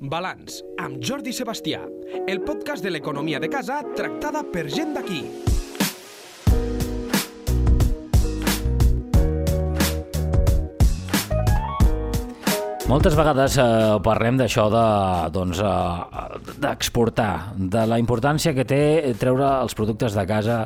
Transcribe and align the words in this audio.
Balanç, 0.00 0.62
amb 0.80 1.02
Jordi 1.04 1.32
Sebastià, 1.36 1.82
el 2.24 2.40
podcast 2.46 2.80
de 2.80 2.88
l'economia 2.88 3.38
de 3.38 3.52
casa 3.52 3.82
tractada 3.96 4.40
per 4.48 4.64
gent 4.72 4.96
d'aquí. 4.96 5.20
Moltes 12.90 13.14
vegades 13.14 13.54
eh, 13.62 13.64
parlem 14.02 14.34
d'això 14.40 14.64
de, 14.72 14.80
doncs, 15.30 15.60
eh, 15.62 16.54
d'exportar, 16.58 17.54
de 17.54 17.84
la 17.86 18.00
importància 18.02 18.50
que 18.56 18.64
té 18.66 18.80
treure 19.20 19.46
els 19.60 19.78
productes 19.78 20.16
de 20.18 20.24
casa 20.26 20.56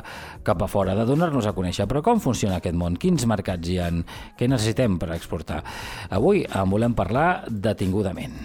cap 0.47 0.65
a 0.65 0.69
fora, 0.71 0.97
de 0.97 1.05
donar-nos 1.05 1.45
a 1.45 1.53
conèixer. 1.53 1.85
Però 1.85 2.01
com 2.01 2.23
funciona 2.23 2.57
aquest 2.57 2.81
món? 2.81 2.97
Quins 2.97 3.27
mercats 3.29 3.69
hi 3.69 3.77
han? 3.77 4.01
Què 4.39 4.49
necessitem 4.49 4.97
per 4.97 5.13
exportar? 5.13 5.61
Avui 6.17 6.41
en 6.49 6.73
volem 6.73 6.97
parlar 6.97 7.43
detingudament. 7.45 8.41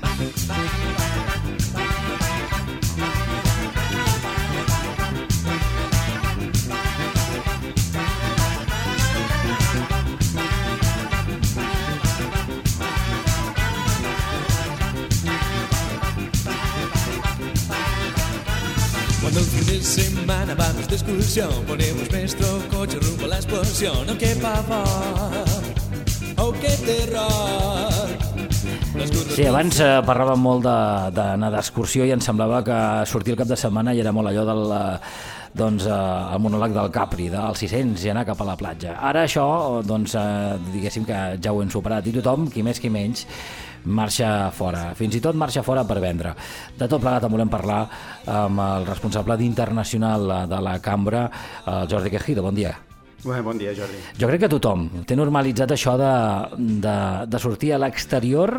Cuando 19.33 19.41
el 19.41 19.47
fin 19.47 19.67
de 19.79 19.83
semana 19.85 20.55
vamos 20.57 20.89
de 20.89 20.95
excursión, 20.97 21.51
ponemos 21.67 22.11
nuestro 22.11 22.47
coche 22.69 22.99
rumbo 23.01 23.25
a 23.27 23.29
la 23.29 23.37
explosión. 23.37 24.11
Oh, 24.11 24.19
qué 24.19 24.35
pavor, 24.43 25.45
oh, 26.39 26.53
qué 26.61 26.69
terror. 26.85 28.09
Los 28.97 29.11
Sí, 29.37 29.45
abans 29.47 29.79
eh, 29.81 30.01
parlàvem 30.05 30.41
molt 30.43 30.65
de- 30.67 31.11
d'anar 31.15 31.53
d'excursió 31.55 32.05
i 32.05 32.11
ens 32.11 32.25
semblava 32.27 32.65
que 32.67 33.07
sortir 33.07 33.33
el 33.33 33.39
cap 33.39 33.47
de 33.47 33.57
setmana 33.57 33.95
i 33.95 34.01
era 34.03 34.11
molt 34.13 34.29
allò 34.29 34.43
del, 34.45 34.65
eh, 34.75 34.99
doncs, 35.55 35.87
eh, 35.87 36.35
el 36.35 36.41
monòleg 36.43 36.75
del 36.75 36.91
Capri, 36.91 37.29
dels 37.31 37.59
600 37.63 38.03
i 38.05 38.11
anar 38.11 38.27
cap 38.27 38.41
a 38.41 38.45
la 38.51 38.57
platja. 38.57 38.99
Ara 39.01 39.25
això, 39.25 39.81
doncs, 39.87 40.15
eh, 40.17 40.59
diguéssim 40.73 41.07
que 41.07 41.39
ja 41.41 41.53
ho 41.53 41.63
hem 41.63 41.71
superat 41.71 42.07
i 42.09 42.13
tothom, 42.19 42.51
qui 42.51 42.63
més 42.67 42.81
qui 42.81 42.91
menys, 42.91 43.27
marxa 43.85 44.51
fora. 44.55 44.91
Fins 44.99 45.17
i 45.17 45.23
tot 45.25 45.39
marxa 45.39 45.63
fora 45.67 45.85
per 45.89 46.01
vendre. 46.03 46.35
De 46.77 46.89
tot 46.89 47.01
plegat 47.01 47.25
en 47.27 47.33
volem 47.33 47.51
parlar 47.53 47.81
amb 48.27 48.63
el 48.67 48.87
responsable 48.89 49.37
d'internacional 49.41 50.49
de 50.51 50.61
la 50.61 50.79
cambra, 50.81 51.27
el 51.67 51.89
Jordi 51.91 52.11
Quejido. 52.11 52.43
Bon 52.43 52.55
dia. 52.55 52.77
Bon 53.25 53.59
dia, 53.59 53.75
Jordi. 53.77 53.99
Jo 54.17 54.29
crec 54.31 54.47
que 54.47 54.49
tothom 54.49 54.89
té 55.05 55.17
normalitzat 55.17 55.75
això 55.75 55.97
de, 56.01 56.13
de, 56.81 56.97
de 57.29 57.41
sortir 57.43 57.75
a 57.75 57.81
l'exterior 57.83 58.55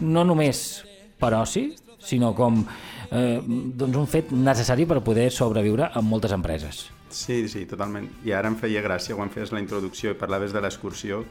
no 0.00 0.22
només 0.24 0.82
per 1.18 1.32
oci, 1.38 1.68
sinó 2.02 2.32
com 2.34 2.62
eh, 2.62 3.38
doncs 3.42 3.98
un 3.98 4.08
fet 4.10 4.32
necessari 4.34 4.86
per 4.86 5.02
poder 5.04 5.30
sobreviure 5.34 5.90
en 5.98 6.06
moltes 6.06 6.34
empreses. 6.34 6.86
Sí, 7.12 7.42
sí, 7.48 7.66
totalment. 7.68 8.08
I 8.24 8.32
ara 8.32 8.48
em 8.48 8.56
feia 8.56 8.82
gràcia 8.84 9.16
quan 9.18 9.30
feies 9.30 9.52
la 9.52 9.60
introducció 9.60 10.14
i 10.14 10.18
parlaves 10.18 10.54
de 10.54 10.62
l'excursió. 10.64 11.22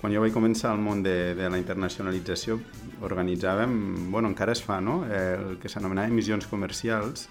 Quan 0.00 0.12
jo 0.12 0.20
vaig 0.20 0.34
començar 0.34 0.74
al 0.74 0.82
món 0.82 1.00
de, 1.02 1.34
de 1.38 1.48
la 1.48 1.56
internacionalització, 1.56 2.58
organitzàvem, 3.06 3.72
bueno, 4.12 4.28
encara 4.28 4.52
es 4.52 4.60
fa, 4.62 4.76
no?, 4.84 5.00
eh, 5.08 5.36
el 5.40 5.56
que 5.62 5.72
s'anomenava 5.72 6.12
missions 6.12 6.46
comercials, 6.50 7.28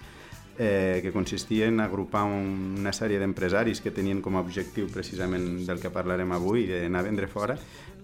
eh, 0.58 1.00
que 1.02 1.12
consistia 1.12 1.68
en 1.68 1.80
agrupar 1.80 2.24
un, 2.24 2.74
una 2.80 2.92
sèrie 2.96 3.20
d'empresaris 3.20 3.82
que 3.84 3.92
tenien 3.94 4.22
com 4.24 4.36
a 4.36 4.42
objectiu 4.42 4.88
precisament 4.92 5.66
del 5.68 5.82
que 5.82 5.92
parlarem 5.92 6.32
avui, 6.32 6.66
d'anar 6.70 7.04
a 7.04 7.06
vendre 7.06 7.28
fora, 7.30 7.58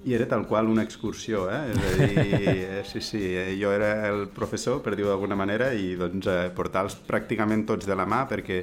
i 0.05 0.15
era 0.15 0.27
tal 0.27 0.47
qual 0.47 0.67
una 0.67 0.83
excursió, 0.83 1.45
eh? 1.51 1.61
És 1.71 1.79
a 1.79 1.93
dir, 1.99 2.35
eh, 2.43 2.83
sí, 2.89 3.01
sí, 3.01 3.21
eh, 3.39 3.53
jo 3.61 3.71
era 3.73 4.09
el 4.09 4.27
professor, 4.35 4.81
per 4.83 4.97
dir-ho 4.97 5.13
d'alguna 5.13 5.39
manera, 5.39 5.71
i 5.75 5.95
doncs 5.99 6.27
eh, 6.27 6.51
portar-los 6.57 6.97
pràcticament 7.07 7.63
tots 7.69 7.87
de 7.87 7.97
la 7.99 8.07
mà, 8.09 8.25
perquè 8.31 8.63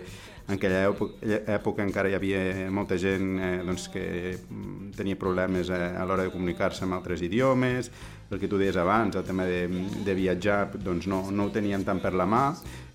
en 0.49 0.57
aquella 0.57 0.83
època, 0.89 1.39
època 1.55 1.85
encara 1.85 2.09
hi 2.09 2.17
havia 2.17 2.69
molta 2.73 2.97
gent 2.99 3.39
eh, 3.39 3.51
doncs, 3.63 3.87
que 3.93 4.05
mm, 4.35 4.91
tenia 4.97 5.19
problemes 5.19 5.71
eh, 5.71 5.79
a 5.95 6.03
l'hora 6.09 6.25
de 6.27 6.33
comunicar-se 6.33 6.83
amb 6.83 6.97
altres 6.97 7.23
idiomes, 7.23 7.91
el 8.29 8.41
que 8.41 8.49
tu 8.49 8.59
deies 8.59 8.77
abans, 8.77 9.15
el 9.15 9.23
tema 9.25 9.45
de, 9.47 9.63
de 10.05 10.17
viatjar, 10.17 10.73
doncs 10.75 11.07
no, 11.09 11.23
no 11.31 11.47
ho 11.47 11.53
teníem 11.53 11.85
tant 11.85 12.01
per 12.03 12.13
la 12.17 12.27
mà, 12.29 12.43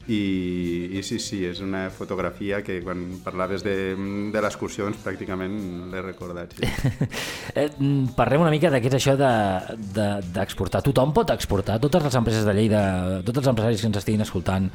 i, 0.09 0.91
i 0.99 1.03
sí, 1.03 1.19
sí, 1.23 1.39
és 1.49 1.61
una 1.65 1.87
fotografia 1.91 2.59
que 2.65 2.81
quan 2.85 3.05
parlaves 3.25 3.63
de, 3.65 3.95
de 4.33 4.43
l'excursió 4.45 4.85
doncs 4.85 5.01
pràcticament 5.05 5.55
l'he 5.93 6.03
recordat. 6.05 6.53
Sí. 6.59 6.69
Eh, 7.55 7.69
parlem 8.17 8.43
una 8.43 8.51
mica 8.51 8.67
de 8.73 8.81
què 8.83 8.89
és 8.91 8.97
això 8.99 9.13
de- 9.17 9.77
de- 9.95 10.21
d'exportar. 10.35 10.81
De, 10.83 10.89
Tothom 10.91 11.13
pot 11.15 11.31
exportar, 11.31 11.77
totes 11.79 12.03
les 12.03 12.15
empreses 12.19 12.45
de 12.45 12.55
Lleida, 12.57 12.81
tots 13.23 13.39
els 13.39 13.47
empresaris 13.53 13.81
que 13.85 13.87
ens 13.93 13.99
estiguin 14.01 14.25
escoltant, 14.25 14.67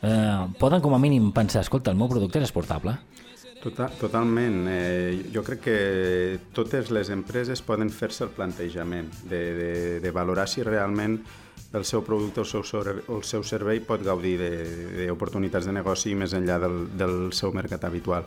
eh, 0.00 0.46
poden 0.58 0.80
com 0.80 0.94
a 0.96 0.98
mínim 1.02 1.30
pensar, 1.36 1.60
escolta, 1.66 1.90
el 1.92 1.98
meu 2.00 2.08
producte 2.08 2.38
és 2.40 2.46
exportable. 2.48 2.96
Total, 3.64 3.92
totalment. 4.00 4.66
Eh, 4.68 5.22
jo 5.32 5.42
crec 5.44 5.60
que 5.64 5.76
totes 6.56 6.90
les 6.92 7.08
empreses 7.12 7.60
poden 7.64 7.88
fer-se 7.92 8.24
el 8.24 8.30
plantejament 8.36 9.08
de, 9.28 9.42
de, 9.60 10.00
de 10.04 10.10
valorar 10.12 10.48
si 10.48 10.62
realment 10.64 11.18
el 11.74 11.84
seu 11.84 12.02
producte 12.06 12.40
o 12.40 12.44
el 12.44 12.48
seu, 12.50 12.62
ser- 12.64 13.02
o 13.08 13.16
el 13.18 13.24
seu 13.26 13.42
servei 13.44 13.80
pot 13.82 14.02
gaudir 14.06 14.36
d'oportunitats 14.38 15.66
de, 15.66 15.72
de 15.72 15.78
negoci 15.80 16.14
més 16.14 16.32
enllà 16.38 16.58
del, 16.62 16.76
del 16.96 17.16
seu 17.34 17.52
mercat 17.52 17.84
habitual. 17.84 18.26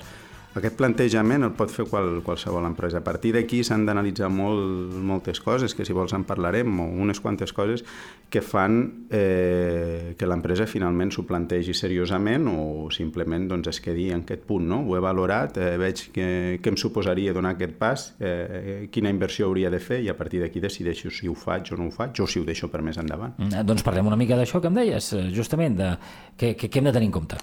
Aquest 0.57 0.77
plantejament 0.79 1.45
el 1.45 1.53
pot 1.57 1.69
fer 1.69 1.85
qual, 1.89 2.21
qualsevol 2.25 2.65
empresa. 2.65 3.01
A 3.01 3.05
partir 3.05 3.33
d'aquí 3.35 3.61
s'han 3.65 3.85
d'analitzar 3.85 4.29
molt, 4.33 4.95
moltes 5.05 5.41
coses, 5.43 5.75
que 5.77 5.85
si 5.85 5.93
vols 5.93 6.15
en 6.17 6.25
parlarem, 6.27 6.71
o 6.81 6.87
unes 7.03 7.21
quantes 7.21 7.53
coses 7.53 7.83
que 8.29 8.41
fan 8.41 9.07
eh, 9.13 10.15
que 10.17 10.27
l'empresa 10.27 10.65
finalment 10.67 11.13
s'ho 11.13 11.23
plantegi 11.27 11.75
seriosament 11.77 12.47
o 12.51 12.89
simplement 12.91 13.47
doncs, 13.51 13.69
es 13.75 13.81
quedi 13.83 14.09
en 14.15 14.25
aquest 14.25 14.47
punt. 14.49 14.65
No? 14.67 14.81
Ho 14.87 14.97
he 14.97 15.03
valorat, 15.03 15.59
eh, 15.61 15.75
veig 15.79 16.07
que, 16.15 16.27
què 16.63 16.73
em 16.73 16.79
suposaria 16.79 17.35
donar 17.37 17.53
aquest 17.55 17.77
pas, 17.77 18.07
eh, 18.19 18.87
quina 18.91 19.13
inversió 19.13 19.47
hauria 19.47 19.71
de 19.73 19.79
fer 19.83 20.01
i 20.03 20.09
a 20.09 20.17
partir 20.17 20.41
d'aquí 20.41 20.63
decideixo 20.63 21.13
si 21.13 21.29
ho 21.29 21.37
faig 21.37 21.71
o 21.73 21.79
no 21.79 21.91
ho 21.91 21.93
faig 21.93 22.19
o 22.23 22.27
si 22.27 22.41
ho 22.41 22.47
deixo 22.47 22.71
per 22.73 22.81
més 22.81 22.97
endavant. 22.97 23.37
Mm, 23.37 23.63
Doncs 23.67 23.85
parlem 23.85 24.09
una 24.09 24.19
mica 24.19 24.39
d'això 24.39 24.61
que 24.61 24.71
em 24.71 24.81
deies, 24.81 25.13
eh, 25.13 25.29
justament, 25.35 25.77
de 25.77 25.93
què, 26.37 26.55
què 26.57 26.81
hem 26.81 26.89
de 26.89 26.97
tenir 26.97 27.11
en 27.11 27.17
compte. 27.21 27.37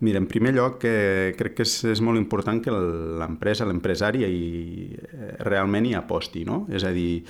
Mira, 0.00 0.18
en 0.18 0.28
primer 0.30 0.54
lloc, 0.54 0.84
eh, 0.86 1.34
crec 1.34 1.56
que 1.58 1.64
és, 1.66 1.72
és 1.90 2.00
molt 2.04 2.20
important 2.20 2.60
que 2.62 2.70
l'empresa, 2.70 3.66
l'empresari, 3.66 4.22
eh, 4.24 5.30
realment 5.42 5.88
hi 5.88 5.94
aposti, 5.98 6.44
no? 6.46 6.66
És 6.70 6.86
a 6.86 6.92
dir, 6.94 7.24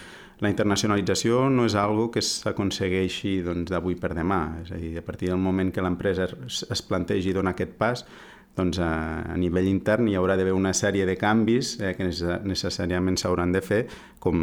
la 0.44 0.50
internacionalització 0.52 1.46
no 1.50 1.64
és 1.66 1.74
algo 1.74 2.10
que 2.12 2.20
s'aconsegueixi 2.22 3.38
doncs, 3.46 3.72
d'avui 3.72 3.96
per 3.98 4.12
demà. 4.14 4.42
És 4.62 4.72
a 4.72 4.80
dir, 4.80 4.98
a 5.00 5.04
partir 5.06 5.32
del 5.32 5.40
moment 5.40 5.72
que 5.72 5.82
l'empresa 5.82 6.28
es, 6.46 6.66
es 6.68 6.82
plantegi 6.84 7.32
donar 7.32 7.56
aquest 7.56 7.72
pas, 7.80 8.04
doncs 8.58 8.80
a, 8.82 8.90
a 9.32 9.36
nivell 9.38 9.68
intern 9.70 10.08
hi 10.10 10.16
haurà 10.18 10.36
d'haver 10.36 10.52
una 10.56 10.74
sèrie 10.74 11.06
de 11.06 11.14
canvis 11.18 11.76
eh, 11.78 11.94
que 11.96 12.06
necess 12.06 12.44
necessàriament 12.44 13.16
s'hauran 13.16 13.54
de 13.54 13.62
fer, 13.62 13.80
com 14.20 14.36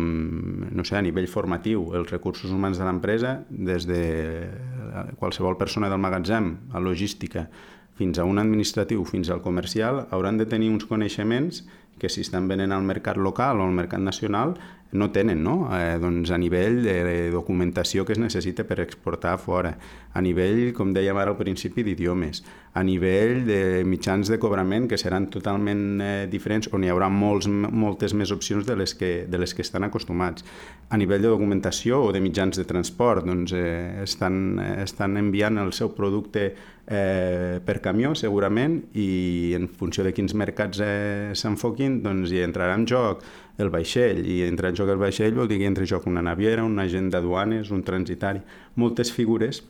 no 0.72 0.86
sé, 0.88 0.98
a 0.98 1.04
nivell 1.04 1.28
formatiu, 1.32 1.90
els 2.00 2.12
recursos 2.14 2.52
humans 2.56 2.80
de 2.80 2.88
l'empresa, 2.88 3.38
des 3.50 3.86
de 3.86 4.02
eh, 4.48 5.08
qualsevol 5.20 5.60
persona 5.60 5.92
del 5.92 6.02
magatzem, 6.02 6.54
a 6.74 6.82
logística, 6.84 7.50
fins 7.96 8.20
a 8.20 8.26
un 8.28 8.40
administratiu, 8.40 9.06
fins 9.08 9.30
al 9.32 9.42
comercial, 9.42 10.06
hauran 10.12 10.38
de 10.38 10.46
tenir 10.46 10.70
uns 10.70 10.86
coneixements 10.86 11.64
que 12.00 12.12
si 12.12 12.22
estan 12.26 12.50
venent 12.52 12.76
al 12.76 12.84
mercat 12.84 13.18
local 13.18 13.62
o 13.62 13.68
al 13.68 13.76
mercat 13.76 14.04
nacional 14.04 14.58
no 14.92 15.12
tenen, 15.12 15.44
no? 15.44 15.70
Eh, 15.76 15.98
doncs 16.02 16.32
a 16.32 16.38
nivell 16.40 16.82
de 16.86 17.30
documentació 17.34 18.06
que 18.06 18.14
es 18.16 18.22
necessita 18.22 18.64
per 18.68 18.80
exportar 18.84 19.38
fora, 19.42 19.76
a 20.16 20.22
nivell, 20.24 20.72
com 20.74 20.94
dèiem 20.96 21.18
ara 21.20 21.34
al 21.34 21.40
principi, 21.40 21.84
d'idiomes, 21.84 22.42
a 22.76 22.84
nivell 22.84 23.44
de 23.48 23.84
mitjans 23.88 24.30
de 24.32 24.38
cobrament 24.40 24.88
que 24.92 25.00
seran 25.00 25.28
totalment 25.32 26.02
eh, 26.04 26.28
diferents, 26.32 26.70
on 26.76 26.86
hi 26.86 26.92
haurà 26.92 27.10
molts, 27.12 27.48
moltes 27.48 28.16
més 28.16 28.32
opcions 28.36 28.66
de 28.68 28.78
les, 28.80 28.96
que, 28.96 29.12
de 29.28 29.42
les 29.42 29.54
que 29.56 29.66
estan 29.66 29.88
acostumats. 29.88 30.46
A 30.90 31.00
nivell 31.00 31.24
de 31.24 31.32
documentació 31.34 32.02
o 32.06 32.14
de 32.16 32.24
mitjans 32.24 32.60
de 32.60 32.66
transport, 32.68 33.26
doncs 33.28 33.56
eh, 33.56 34.04
estan, 34.06 34.60
eh, 34.60 34.72
estan 34.86 35.20
enviant 35.20 35.60
el 35.60 35.74
seu 35.76 35.92
producte 35.96 36.48
eh, 36.52 37.60
per 37.66 37.80
camió, 37.84 38.14
segurament, 38.16 38.82
i 38.94 39.56
en 39.58 39.68
funció 39.68 40.06
de 40.08 40.14
quins 40.16 40.36
mercats 40.38 40.80
eh, 40.84 41.34
s'enfoquin, 41.36 42.02
doncs 42.06 42.32
hi 42.32 42.44
entrarà 42.46 42.78
en 42.80 42.88
joc 42.88 43.24
el 43.58 43.72
vaixell, 43.72 44.22
i 44.28 44.42
entrar 44.46 44.74
en 44.74 44.80
joc 44.80 44.92
el 44.92 45.02
vaixell 45.02 45.36
vol 45.38 45.48
dir 45.48 45.60
que 45.62 45.70
entra 45.70 45.86
en 45.86 45.92
joc 45.94 46.08
una 46.12 46.24
naviera, 46.26 46.64
un 46.64 46.80
agent 46.80 47.12
d'aduanes, 47.14 47.72
un 47.72 47.84
transitari, 47.88 48.42
moltes 48.76 49.12
figures 49.16 49.64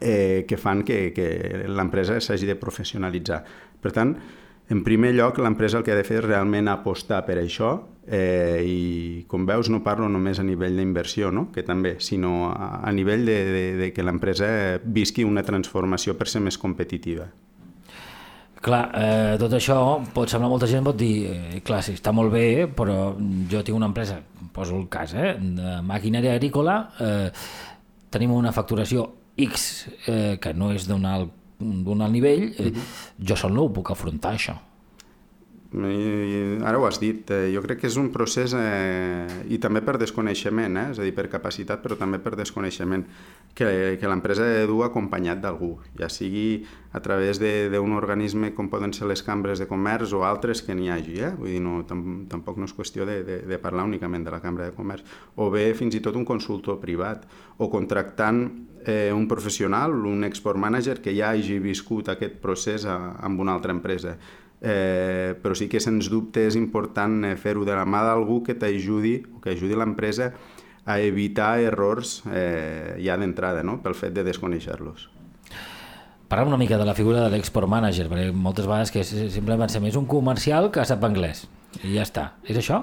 eh, 0.00 0.44
que 0.48 0.56
fan 0.56 0.82
que, 0.84 1.12
que 1.16 1.64
l'empresa 1.68 2.20
s'hagi 2.20 2.48
de 2.48 2.58
professionalitzar. 2.60 3.42
Per 3.80 3.92
tant, 3.96 4.16
en 4.68 4.82
primer 4.82 5.14
lloc, 5.14 5.38
l'empresa 5.38 5.78
el 5.78 5.84
que 5.86 5.94
ha 5.94 5.98
de 5.98 6.04
fer 6.04 6.18
és 6.20 6.26
realment 6.26 6.68
apostar 6.68 7.20
per 7.26 7.38
això 7.38 7.70
eh, 8.06 8.62
i, 8.66 9.24
com 9.30 9.46
veus, 9.46 9.70
no 9.70 9.84
parlo 9.86 10.08
només 10.10 10.40
a 10.42 10.46
nivell 10.46 10.76
d'inversió, 10.78 11.30
no? 11.30 11.48
que 11.54 11.62
també, 11.62 11.96
sinó 12.02 12.50
a, 12.50 12.80
a 12.82 12.92
nivell 12.92 13.24
de, 13.26 13.38
de, 13.46 13.64
de 13.78 13.90
que 13.94 14.04
l'empresa 14.04 14.48
visqui 14.82 15.24
una 15.24 15.46
transformació 15.46 16.16
per 16.18 16.28
ser 16.30 16.42
més 16.42 16.58
competitiva. 16.58 17.30
Clar, 18.66 18.86
eh, 18.98 19.34
tot 19.38 19.52
això 19.54 19.76
pot 20.10 20.30
semblar 20.30 20.48
molta 20.50 20.66
gent 20.66 20.82
pot 20.82 20.96
dir, 20.98 21.28
eh, 21.30 21.60
clar, 21.62 21.84
sí, 21.86 21.92
està 21.94 22.10
molt 22.10 22.32
bé, 22.32 22.66
però 22.66 23.12
jo 23.50 23.60
tinc 23.62 23.76
una 23.76 23.86
empresa, 23.86 24.16
poso 24.52 24.74
el 24.74 24.88
cas, 24.90 25.14
eh, 25.14 25.36
de 25.38 25.76
maquinària 25.86 26.32
agrícola, 26.34 26.74
eh, 26.98 27.30
tenim 28.10 28.32
una 28.34 28.50
facturació 28.50 29.06
X 29.36 29.86
eh, 30.08 30.38
que 30.42 30.52
no 30.52 30.72
és 30.72 30.88
d'un 30.88 31.04
alt, 31.06 31.30
alt 31.60 32.10
nivell, 32.10 32.48
eh, 32.58 32.72
jo 33.22 33.36
sol 33.36 33.54
no 33.54 33.68
ho 33.68 33.72
puc 33.72 33.92
afrontar, 33.94 34.34
això. 34.34 34.56
I, 35.74 36.58
ara 36.62 36.78
ho 36.78 36.86
has 36.86 37.00
dit, 37.02 37.26
eh, 37.34 37.50
jo 37.50 37.60
crec 37.64 37.80
que 37.82 37.88
és 37.90 37.96
un 37.98 38.12
procés 38.14 38.54
eh, 38.54 39.26
i 39.50 39.58
també 39.58 39.82
per 39.82 39.96
desconeixement, 39.98 40.76
eh, 40.78 40.92
és 40.92 41.00
a 41.00 41.02
dir, 41.02 41.12
per 41.16 41.26
capacitat 41.32 41.82
però 41.82 41.98
també 41.98 42.20
per 42.22 42.36
desconeixement 42.38 43.02
que, 43.56 43.98
que 43.98 44.08
l'empresa 44.08 44.46
dur 44.68 44.84
acompanyat 44.86 45.42
d'algú, 45.42 45.72
ja 45.98 46.08
sigui 46.12 46.62
a 46.94 47.02
través 47.02 47.40
d'un 47.42 47.96
organisme 47.98 48.52
com 48.54 48.70
poden 48.70 48.94
ser 48.94 49.10
les 49.10 49.24
cambres 49.26 49.58
de 49.58 49.66
comerç 49.66 50.14
o 50.14 50.22
altres 50.24 50.62
que 50.62 50.76
n'hi 50.76 50.88
hagi, 50.92 51.18
eh? 51.18 51.32
vull 51.34 51.50
dir, 51.50 51.60
no, 51.64 51.82
tam, 51.88 52.28
tampoc 52.30 52.62
no 52.62 52.70
és 52.70 52.76
qüestió 52.76 53.08
de, 53.08 53.20
de, 53.26 53.42
de 53.50 53.58
parlar 53.58 53.88
únicament 53.90 54.24
de 54.24 54.32
la 54.32 54.40
cambra 54.44 54.70
de 54.70 54.76
comerç, 54.76 55.02
o 55.34 55.50
bé 55.50 55.72
fins 55.74 55.98
i 55.98 56.04
tot 56.04 56.16
un 56.16 56.24
consultor 56.24 56.78
privat, 56.80 57.26
o 57.58 57.68
contractant 57.72 58.46
eh, 58.86 59.10
un 59.12 59.26
professional, 59.26 59.92
un 60.06 60.22
export 60.24 60.62
manager 60.62 61.00
que 61.02 61.12
ja 61.16 61.34
hagi 61.34 61.58
viscut 61.58 62.08
aquest 62.12 62.38
procés 62.40 62.86
a, 62.86 63.16
amb 63.26 63.42
una 63.42 63.58
altra 63.58 63.74
empresa 63.74 64.14
eh, 64.60 65.34
però 65.42 65.56
sí 65.58 65.68
que 65.68 65.80
sens 65.82 66.10
dubte 66.12 66.46
és 66.46 66.56
important 66.56 67.24
eh, 67.24 67.34
fer-ho 67.40 67.66
de 67.66 67.74
la 67.76 67.84
mà 67.88 68.04
d'algú 68.06 68.42
que 68.46 68.56
t'ajudi 68.58 69.18
o 69.34 69.40
que 69.40 69.56
ajudi 69.56 69.76
l'empresa 69.76 70.32
a 70.86 71.00
evitar 71.02 71.58
errors 71.60 72.22
eh, 72.30 72.96
ja 73.02 73.18
d'entrada, 73.18 73.64
no? 73.66 73.80
pel 73.82 73.98
fet 73.98 74.14
de 74.14 74.24
desconèixer-los. 74.26 75.10
Parlem 76.30 76.48
una 76.50 76.58
mica 76.58 76.78
de 76.78 76.86
la 76.86 76.94
figura 76.94 77.20
de 77.22 77.30
l'export 77.30 77.70
manager, 77.70 78.08
perquè 78.10 78.30
moltes 78.34 78.66
vegades 78.66 78.90
que 78.94 79.04
simplement 79.06 79.70
ser 79.70 79.82
més 79.82 79.98
un 79.98 80.08
comercial 80.10 80.72
que 80.74 80.82
sap 80.86 81.04
anglès. 81.06 81.44
I 81.84 81.92
ja 81.98 82.06
està. 82.06 82.24
És 82.46 82.58
això? 82.58 82.80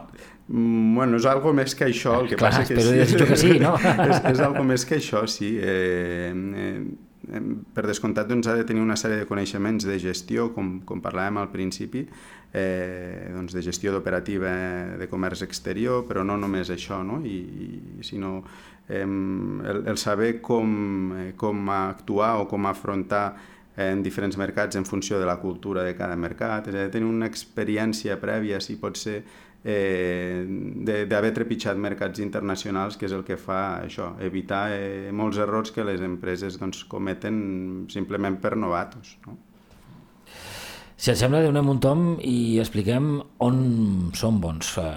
Mm, 0.47 0.95
bueno, 0.95 1.17
és 1.19 1.25
algo 1.27 1.51
més 1.55 1.75
que 1.75 1.87
això. 1.89 2.19
El 2.21 2.29
que 2.31 2.37
Clar, 2.39 2.51
passa 2.51 2.67
que 2.67 2.75
desitjo 2.79 3.27
que 3.27 3.39
sí, 3.39 3.57
no? 3.59 3.73
és, 4.07 4.19
és 4.31 4.43
algo 4.43 4.63
més 4.67 4.85
que 4.87 4.99
això, 4.99 5.25
sí. 5.27 5.55
Eh, 5.59 6.31
eh, 6.31 6.77
per 7.23 7.85
descomptat 7.87 8.27
doncs, 8.27 8.49
ha 8.51 8.55
de 8.57 8.65
tenir 8.67 8.83
una 8.83 8.97
sèrie 8.99 9.21
de 9.21 9.27
coneixements 9.27 9.85
de 9.87 9.95
gestió, 10.01 10.49
com, 10.55 10.75
com 10.87 11.01
parlàvem 11.03 11.39
al 11.39 11.49
principi, 11.53 12.03
eh, 12.51 13.29
doncs, 13.31 13.55
de 13.55 13.63
gestió 13.63 13.93
d'operativa 13.93 14.51
de 14.99 15.07
comerç 15.11 15.45
exterior, 15.47 16.03
però 16.09 16.25
no 16.27 16.37
només 16.37 16.71
això, 16.73 16.99
no? 17.05 17.21
I, 17.23 17.39
i 17.99 18.03
sinó 18.03 18.41
eh, 18.89 19.03
el, 19.03 19.83
el 19.87 19.97
saber 19.97 20.35
com, 20.41 20.75
eh, 21.17 21.31
com 21.39 21.69
actuar 21.73 22.35
o 22.41 22.47
com 22.51 22.67
afrontar 22.67 23.25
en 23.75 24.03
diferents 24.05 24.37
mercats 24.37 24.77
en 24.77 24.85
funció 24.85 25.17
de 25.17 25.25
la 25.25 25.39
cultura 25.41 25.81
de 25.83 25.95
cada 25.97 26.15
mercat, 26.19 26.67
és 26.69 26.75
a 26.75 26.83
dir, 26.83 26.91
tenir 26.93 27.09
una 27.09 27.29
experiència 27.31 28.19
prèvia, 28.21 28.59
si 28.61 28.75
pot 28.77 28.99
ser, 28.99 29.23
eh, 29.63 30.43
d'haver 31.09 31.31
trepitjat 31.35 31.79
mercats 31.79 32.19
internacionals, 32.23 32.97
que 32.99 33.07
és 33.07 33.15
el 33.15 33.23
que 33.27 33.37
fa 33.39 33.79
això, 33.85 34.13
evitar 34.23 34.67
eh, 34.75 35.09
molts 35.15 35.39
errors 35.39 35.71
que 35.71 35.87
les 35.87 36.03
empreses 36.03 36.59
doncs, 36.59 36.83
cometen 36.91 37.87
simplement 37.93 38.39
per 38.43 38.55
novatos. 38.59 39.17
No? 39.27 39.39
Si 41.03 41.11
et 41.11 41.19
sembla, 41.19 41.41
donem 41.43 41.67
un 41.67 41.81
tom 41.83 42.05
i 42.23 42.59
expliquem 42.63 43.17
on 43.43 43.57
som 44.15 44.39
bons 44.43 44.77
eh, 44.83 44.93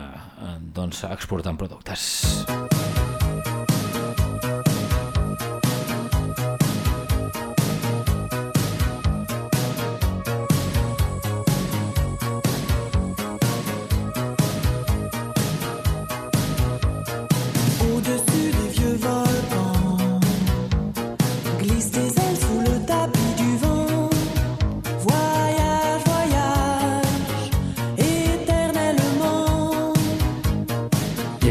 doncs, 0.77 1.03
exportant 1.11 1.59
productes. 1.59 2.13
Au-dessus 2.47 2.96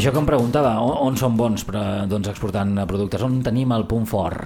això 0.05 0.13
que 0.13 0.21
em 0.21 0.27
preguntava, 0.29 0.75
on, 0.85 0.91
on 1.01 1.15
som 1.17 1.33
bons 1.33 1.63
per, 1.65 1.81
doncs, 2.05 2.29
exportant 2.29 2.77
productes? 2.85 3.23
On 3.25 3.39
tenim 3.41 3.71
el 3.73 3.87
punt 3.89 4.05
fort? 4.05 4.43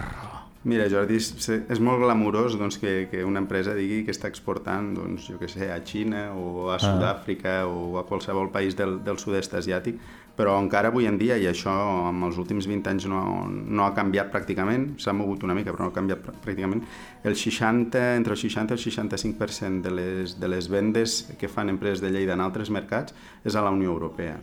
Mira, 0.69 0.85
Jordi, 0.91 1.17
és, 1.19 1.79
molt 1.83 1.99
glamurós 1.99 2.55
doncs, 2.59 2.77
que, 2.79 3.09
que 3.11 3.25
una 3.27 3.41
empresa 3.43 3.73
digui 3.75 4.05
que 4.07 4.13
està 4.15 4.29
exportant 4.31 4.93
doncs, 4.95 5.25
jo 5.27 5.39
que 5.39 5.49
sé, 5.51 5.67
a 5.71 5.81
Xina 5.83 6.29
o 6.31 6.69
a 6.71 6.77
Sud-àfrica 6.79 7.65
o 7.67 7.97
a 7.99 8.05
qualsevol 8.07 8.47
país 8.53 8.77
del, 8.79 9.01
del 9.03 9.19
sud-est 9.19 9.57
asiàtic, 9.59 9.97
però 10.39 10.53
encara 10.61 10.93
avui 10.93 11.09
en 11.09 11.17
dia, 11.19 11.35
i 11.35 11.47
això 11.49 11.73
en 12.07 12.21
els 12.27 12.39
últims 12.39 12.67
20 12.69 12.91
anys 12.93 13.07
no, 13.11 13.23
no 13.49 13.83
ha 13.83 13.91
canviat 13.97 14.31
pràcticament, 14.31 14.93
s'ha 15.03 15.15
mogut 15.15 15.43
una 15.43 15.57
mica 15.57 15.73
però 15.73 15.87
no 15.87 15.91
ha 15.91 15.97
canviat 15.97 16.23
prà- 16.23 16.35
pràcticament, 16.45 16.85
el 17.27 17.35
60, 17.35 18.05
entre 18.21 18.37
el 18.37 18.39
60 18.39 18.77
i 18.77 18.79
el 18.79 18.85
65% 18.85 19.83
de 19.89 19.91
les, 19.91 20.37
de 20.39 20.51
les 20.55 20.71
vendes 20.71 21.25
que 21.35 21.51
fan 21.51 21.75
empreses 21.75 21.99
de 22.05 22.13
Lleida 22.15 22.39
en 22.39 22.45
altres 22.47 22.71
mercats 22.71 23.17
és 23.43 23.59
a 23.59 23.65
la 23.65 23.75
Unió 23.75 23.91
Europea 23.91 24.39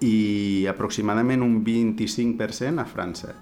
i 0.00 0.66
aproximadament 0.70 1.42
un 1.44 1.60
25% 1.64 2.80
a 2.80 2.88
França. 2.88 3.34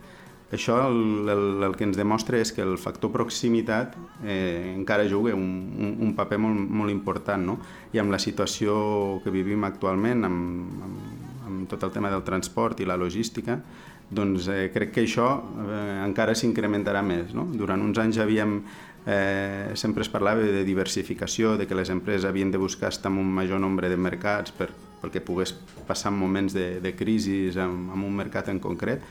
Això 0.48 0.78
el, 0.88 1.28
el, 1.28 1.42
el 1.66 1.74
que 1.76 1.84
ens 1.84 1.98
demostra 1.98 2.38
és 2.40 2.54
que 2.56 2.62
el 2.64 2.78
factor 2.80 3.12
proximitat 3.12 3.92
eh, 4.24 4.72
encara 4.72 5.04
juga 5.10 5.34
un, 5.36 5.50
un, 5.76 5.90
un 6.06 6.14
paper 6.16 6.38
molt, 6.40 6.62
molt 6.80 6.92
important, 6.92 7.44
no? 7.50 7.58
I 7.92 8.00
amb 8.00 8.14
la 8.14 8.20
situació 8.22 9.20
que 9.24 9.34
vivim 9.34 9.68
actualment, 9.68 10.24
amb, 10.24 10.80
amb, 10.86 11.28
amb 11.50 11.68
tot 11.68 11.84
el 11.84 11.92
tema 11.92 12.08
del 12.08 12.24
transport 12.24 12.80
i 12.80 12.88
la 12.88 12.96
logística, 12.96 13.58
doncs 14.08 14.48
eh, 14.48 14.70
crec 14.72 14.94
que 14.96 15.04
això 15.04 15.28
eh, 15.36 16.00
encara 16.06 16.32
s'incrementarà 16.32 17.04
més. 17.04 17.36
No? 17.36 17.44
Durant 17.52 17.84
uns 17.84 18.00
anys 18.00 18.22
havíem, 18.24 18.62
eh, 19.04 19.76
sempre 19.76 20.00
es 20.00 20.08
parlava 20.08 20.40
de 20.40 20.64
diversificació, 20.64 21.58
de 21.60 21.68
que 21.68 21.76
les 21.76 21.92
empreses 21.92 22.24
havien 22.24 22.50
de 22.50 22.60
buscar 22.60 22.88
estar 22.88 23.12
en 23.12 23.20
un 23.20 23.28
major 23.28 23.60
nombre 23.60 23.92
de 23.92 24.00
mercats 24.00 24.56
per, 24.56 24.72
perquè 25.02 25.20
pogués 25.24 25.54
passar 25.86 26.10
moments 26.12 26.52
de, 26.54 26.80
de 26.80 26.94
crisi 26.96 27.48
en, 27.54 27.88
en 27.94 28.04
un 28.04 28.14
mercat 28.16 28.48
en 28.52 28.58
concret, 28.60 29.02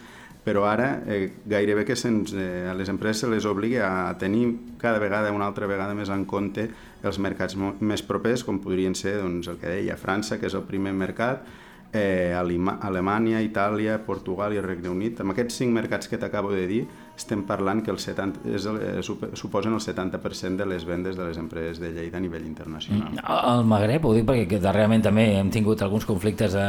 però 0.47 0.63
ara 0.63 1.01
eh, 1.07 1.33
gairebé 1.45 1.83
que 1.83 1.95
se'ns, 1.99 2.31
eh, 2.33 2.67
a 2.71 2.73
les 2.77 2.87
empreses 2.87 3.25
se 3.25 3.27
les 3.27 3.43
obliga 3.45 4.09
a 4.09 4.17
tenir 4.17 4.45
cada 4.79 4.99
vegada, 4.99 5.31
una 5.35 5.47
altra 5.47 5.67
vegada 5.67 5.93
més 5.95 6.07
en 6.09 6.23
compte 6.25 6.69
els 7.03 7.19
mercats 7.19 7.57
més 7.59 8.01
propers, 8.03 8.43
com 8.47 8.59
podrien 8.63 8.95
ser 8.95 9.17
doncs, 9.19 9.47
el 9.51 9.57
que 9.59 9.67
deia 9.67 9.97
França, 9.99 10.39
que 10.39 10.47
és 10.47 10.55
el 10.55 10.63
primer 10.63 10.93
mercat, 10.95 11.43
eh, 11.91 12.33
Alima- 12.35 12.77
Alemanya, 12.81 13.41
Itàlia, 13.43 13.99
Portugal 14.05 14.53
i 14.55 14.61
Regne 14.63 14.89
Unit. 14.89 15.19
Amb 15.21 15.31
aquests 15.35 15.59
cinc 15.61 15.71
mercats 15.75 16.07
que 16.07 16.17
t'acabo 16.17 16.51
de 16.55 16.65
dir, 16.67 16.81
estem 17.17 17.41
parlant 17.49 17.81
que 17.83 17.89
el 17.91 17.97
70, 17.99 18.43
és 18.53 18.65
el, 18.69 18.75
eh, 18.77 19.01
sup- 19.03 19.31
suposen 19.35 19.73
el 19.73 19.81
70% 19.81 20.61
de 20.61 20.65
les 20.69 20.85
vendes 20.85 21.17
de 21.17 21.25
les 21.25 21.37
empreses 21.41 21.79
de 21.81 21.89
Lleida 21.91 22.17
a 22.17 22.21
nivell 22.21 22.45
internacional. 22.45 23.17
El 23.17 23.65
Magreb, 23.65 24.05
ho 24.05 24.13
dic 24.13 24.27
perquè 24.29 24.59
darrerament 24.61 25.01
també 25.03 25.25
hem 25.39 25.49
tingut 25.51 25.81
alguns 25.81 26.05
conflictes 26.05 26.53
a, 26.55 26.67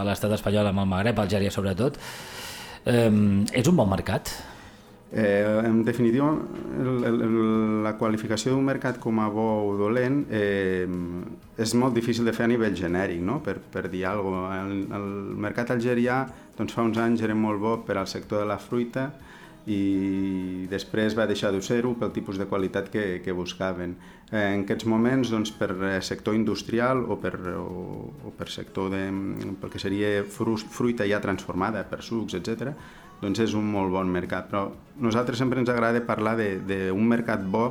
a 0.00 0.04
l'estat 0.08 0.32
espanyol 0.38 0.72
amb 0.72 0.80
el 0.80 0.88
Magreb, 0.94 1.20
Algèria 1.20 1.52
sobretot. 1.52 1.98
Eh, 2.86 3.10
és 3.52 3.68
un 3.68 3.76
bon 3.76 3.90
mercat? 3.90 4.32
Eh, 5.14 5.60
en 5.68 5.82
definitiva, 5.84 6.30
el, 6.80 7.04
el, 7.04 7.18
el, 7.26 7.34
la 7.84 7.92
qualificació 8.00 8.54
d'un 8.54 8.64
mercat 8.64 8.96
com 8.98 9.18
a 9.20 9.26
bo 9.28 9.44
o 9.68 9.74
dolent 9.76 10.22
eh, 10.32 10.86
és 11.60 11.74
molt 11.76 11.92
difícil 11.92 12.24
de 12.24 12.32
fer 12.32 12.46
a 12.46 12.48
nivell 12.48 12.72
genèric, 12.74 13.20
no? 13.20 13.42
per, 13.44 13.58
per 13.60 13.90
dir 13.92 14.06
alguna 14.08 14.46
cosa. 14.46 14.62
El, 14.64 14.86
el 14.96 15.36
mercat 15.44 15.74
algerià 15.76 16.22
doncs, 16.56 16.72
fa 16.72 16.80
uns 16.88 16.96
anys 16.96 17.20
era 17.28 17.36
molt 17.36 17.60
bo 17.60 17.74
per 17.84 17.98
al 18.00 18.08
sector 18.08 18.40
de 18.40 18.48
la 18.48 18.56
fruita 18.56 19.10
i 19.70 20.66
després 20.70 21.14
va 21.18 21.28
deixar 21.30 21.52
de 21.54 21.60
ser-ho 21.62 21.92
pel 21.98 22.10
tipus 22.14 22.40
de 22.40 22.48
qualitat 22.50 22.88
que, 22.90 23.20
que 23.24 23.34
buscaven. 23.36 23.94
Eh, 24.30 24.54
en 24.56 24.64
aquests 24.64 24.88
moments, 24.90 25.30
doncs, 25.30 25.52
per 25.54 25.70
eh, 25.76 25.92
sector 26.02 26.34
industrial 26.34 27.04
o 27.06 27.18
per, 27.22 27.36
o, 27.58 28.10
o 28.26 28.34
per 28.38 28.50
sector 28.50 28.90
de, 28.94 29.04
pel 29.60 29.70
que 29.70 29.82
seria 29.82 30.24
fru, 30.24 30.56
fruita 30.56 31.06
ja 31.06 31.22
transformada, 31.22 31.84
per 31.88 32.02
sucs, 32.02 32.38
etc 32.40 32.74
doncs 33.22 33.38
és 33.38 33.52
un 33.54 33.68
molt 33.70 33.92
bon 33.94 34.08
mercat. 34.10 34.48
Però 34.50 34.66
nosaltres 34.98 35.38
sempre 35.38 35.62
ens 35.62 35.70
agrada 35.70 36.02
parlar 36.02 36.34
d'un 36.36 37.06
mercat 37.06 37.44
bo 37.46 37.70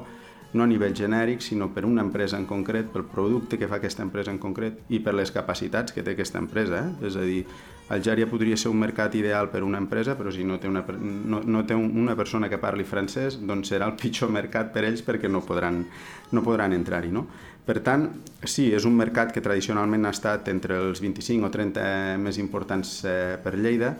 no 0.53 0.65
a 0.65 0.67
nivell 0.67 0.95
genèric, 0.95 1.39
sinó 1.43 1.69
per 1.71 1.85
una 1.87 2.03
empresa 2.03 2.35
en 2.39 2.45
concret, 2.47 2.89
pel 2.91 3.05
producte 3.07 3.59
que 3.59 3.69
fa 3.71 3.77
aquesta 3.79 4.03
empresa 4.03 4.33
en 4.33 4.39
concret 4.39 4.81
i 4.91 4.99
per 4.99 5.13
les 5.15 5.31
capacitats 5.31 5.95
que 5.95 6.03
té 6.03 6.15
aquesta 6.15 6.41
empresa. 6.43 6.81
Eh? 6.81 7.07
És 7.07 7.15
a 7.15 7.23
dir, 7.27 7.45
Algèria 7.91 8.27
podria 8.29 8.55
ser 8.57 8.69
un 8.71 8.77
mercat 8.79 9.15
ideal 9.19 9.49
per 9.51 9.63
una 9.67 9.77
empresa, 9.81 10.13
però 10.17 10.31
si 10.31 10.45
no 10.47 10.57
té 10.59 10.69
una, 10.71 10.83
no, 11.01 11.41
no 11.43 11.63
té 11.67 11.75
un- 11.75 11.91
una 11.99 12.15
persona 12.15 12.47
que 12.49 12.57
parli 12.61 12.85
francès, 12.87 13.39
doncs 13.41 13.71
serà 13.73 13.87
el 13.89 13.97
pitjor 13.99 14.29
mercat 14.39 14.71
per 14.71 14.85
ells 14.87 15.03
perquè 15.03 15.27
no 15.29 15.41
podran, 15.43 15.83
no 16.31 16.43
podran 16.45 16.73
entrar-hi. 16.77 17.11
No? 17.11 17.25
Per 17.65 17.79
tant, 17.85 18.07
sí, 18.43 18.71
és 18.73 18.85
un 18.89 18.95
mercat 18.97 19.31
que 19.35 19.41
tradicionalment 19.43 20.05
ha 20.07 20.13
estat 20.15 20.47
entre 20.49 20.77
els 20.81 21.01
25 21.03 21.45
o 21.45 21.51
30 21.53 22.17
més 22.17 22.39
importants 22.41 23.03
eh, 23.05 23.37
per 23.43 23.53
Lleida, 23.59 23.91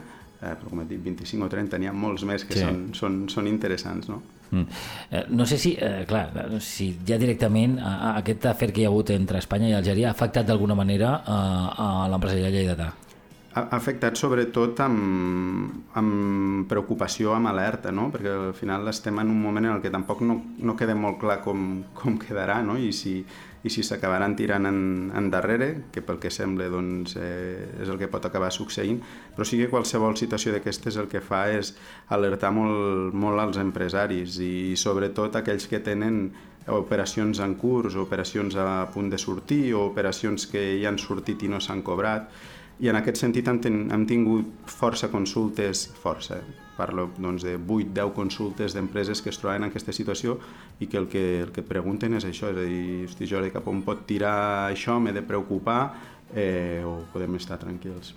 eh, 0.42 0.56
però 0.58 0.70
com 0.72 0.82
he 0.82 0.86
dit, 0.90 1.02
25 1.04 1.46
o 1.46 1.50
30 1.52 1.78
n'hi 1.78 1.88
ha 1.92 1.94
molts 1.94 2.24
més 2.26 2.46
que 2.48 2.56
Sí. 2.58 2.64
són, 2.64 2.80
són, 2.98 3.20
són 3.30 3.48
interessants, 3.52 4.10
no? 4.10 4.22
Mm. 4.52 4.66
Eh, 5.12 5.26
no 5.30 5.46
sé 5.46 5.58
si, 5.62 5.76
eh, 5.80 6.04
clar, 6.10 6.32
eh, 6.48 6.60
si 6.60 6.90
ja 7.08 7.18
directament 7.22 7.78
a, 7.80 7.94
a 8.10 8.18
aquest 8.24 8.48
afer 8.50 8.72
que 8.74 8.82
hi 8.82 8.86
ha 8.88 8.90
hagut 8.90 9.12
entre 9.14 9.38
Espanya 9.40 9.70
i 9.70 9.78
Algèria 9.78 10.10
ha 10.10 10.16
afectat 10.18 10.48
d'alguna 10.50 10.76
manera 10.76 11.22
a, 11.24 11.38
a 11.78 12.10
l'empresariat 12.12 12.52
lleidatà. 12.52 12.90
Ha 13.54 13.66
afectat 13.76 14.16
sobretot 14.16 14.80
amb, 14.86 15.88
amb 16.00 16.68
preocupació, 16.72 17.34
amb 17.36 17.50
alerta, 17.52 17.92
no? 17.92 18.08
perquè 18.14 18.32
al 18.32 18.54
final 18.56 18.88
estem 18.88 19.18
en 19.20 19.32
un 19.34 19.42
moment 19.44 19.66
en 19.68 19.74
el 19.76 19.82
que 19.84 19.92
tampoc 19.92 20.22
no, 20.24 20.38
no 20.64 20.76
queda 20.80 20.96
molt 20.96 21.20
clar 21.20 21.42
com, 21.44 21.82
com 21.98 22.16
quedarà 22.22 22.62
no? 22.64 22.78
i 22.80 22.94
si, 22.96 23.18
i 23.20 23.74
si 23.74 23.84
s'acabaran 23.84 24.38
tirant 24.40 24.70
en, 24.70 24.80
endarrere, 25.20 25.68
que 25.92 26.04
pel 26.06 26.22
que 26.24 26.32
sembla 26.32 26.70
doncs, 26.72 27.18
eh, 27.20 27.82
és 27.84 27.92
el 27.92 28.00
que 28.00 28.08
pot 28.14 28.30
acabar 28.30 28.54
succeint, 28.56 29.02
però 29.36 29.48
sí 29.48 29.60
que 29.60 29.68
qualsevol 29.74 30.16
situació 30.16 30.56
d'aquestes 30.56 31.02
el 31.02 31.12
que 31.12 31.20
fa 31.20 31.44
és 31.52 31.74
alertar 32.16 32.54
molt, 32.56 33.12
molt 33.12 33.44
als 33.44 33.60
empresaris 33.60 34.40
i 34.40 34.80
sobretot 34.80 35.36
aquells 35.42 35.68
que 35.68 35.84
tenen 35.84 36.24
operacions 36.72 37.42
en 37.44 37.58
curs, 37.60 38.00
operacions 38.00 38.56
a 38.56 38.88
punt 38.94 39.12
de 39.12 39.20
sortir 39.20 39.74
o 39.76 39.90
operacions 39.90 40.48
que 40.48 40.80
ja 40.80 40.88
han 40.94 41.02
sortit 41.02 41.44
i 41.44 41.52
no 41.52 41.60
s'han 41.60 41.84
cobrat 41.84 42.32
i 42.82 42.90
en 42.90 42.98
aquest 42.98 43.22
sentit 43.22 43.48
hem, 43.48 43.60
ten, 43.62 43.78
hem 43.94 44.08
tingut 44.10 44.70
força 44.70 45.12
consultes, 45.14 45.86
força, 46.02 46.40
parlo 46.78 47.10
doncs, 47.18 47.46
de 47.46 47.54
8-10 47.60 48.14
consultes 48.16 48.74
d'empreses 48.74 49.22
que 49.22 49.30
es 49.30 49.38
troben 49.38 49.62
en 49.62 49.70
aquesta 49.70 49.94
situació 49.94 50.40
i 50.82 50.90
que 50.90 50.98
el 50.98 51.06
que, 51.12 51.24
el 51.46 51.54
que 51.54 51.62
pregunten 51.62 52.18
és 52.18 52.26
això, 52.26 52.50
és 52.50 52.58
a 52.58 52.66
dir, 52.66 53.06
hosti 53.06 53.30
Jordi, 53.30 53.54
cap 53.54 53.70
on 53.70 53.84
pot 53.86 54.02
tirar 54.10 54.72
això, 54.72 54.98
m'he 54.98 55.14
de 55.14 55.22
preocupar 55.22 55.82
eh, 56.34 56.82
o 56.82 57.04
podem 57.14 57.38
estar 57.38 57.60
tranquils. 57.62 58.16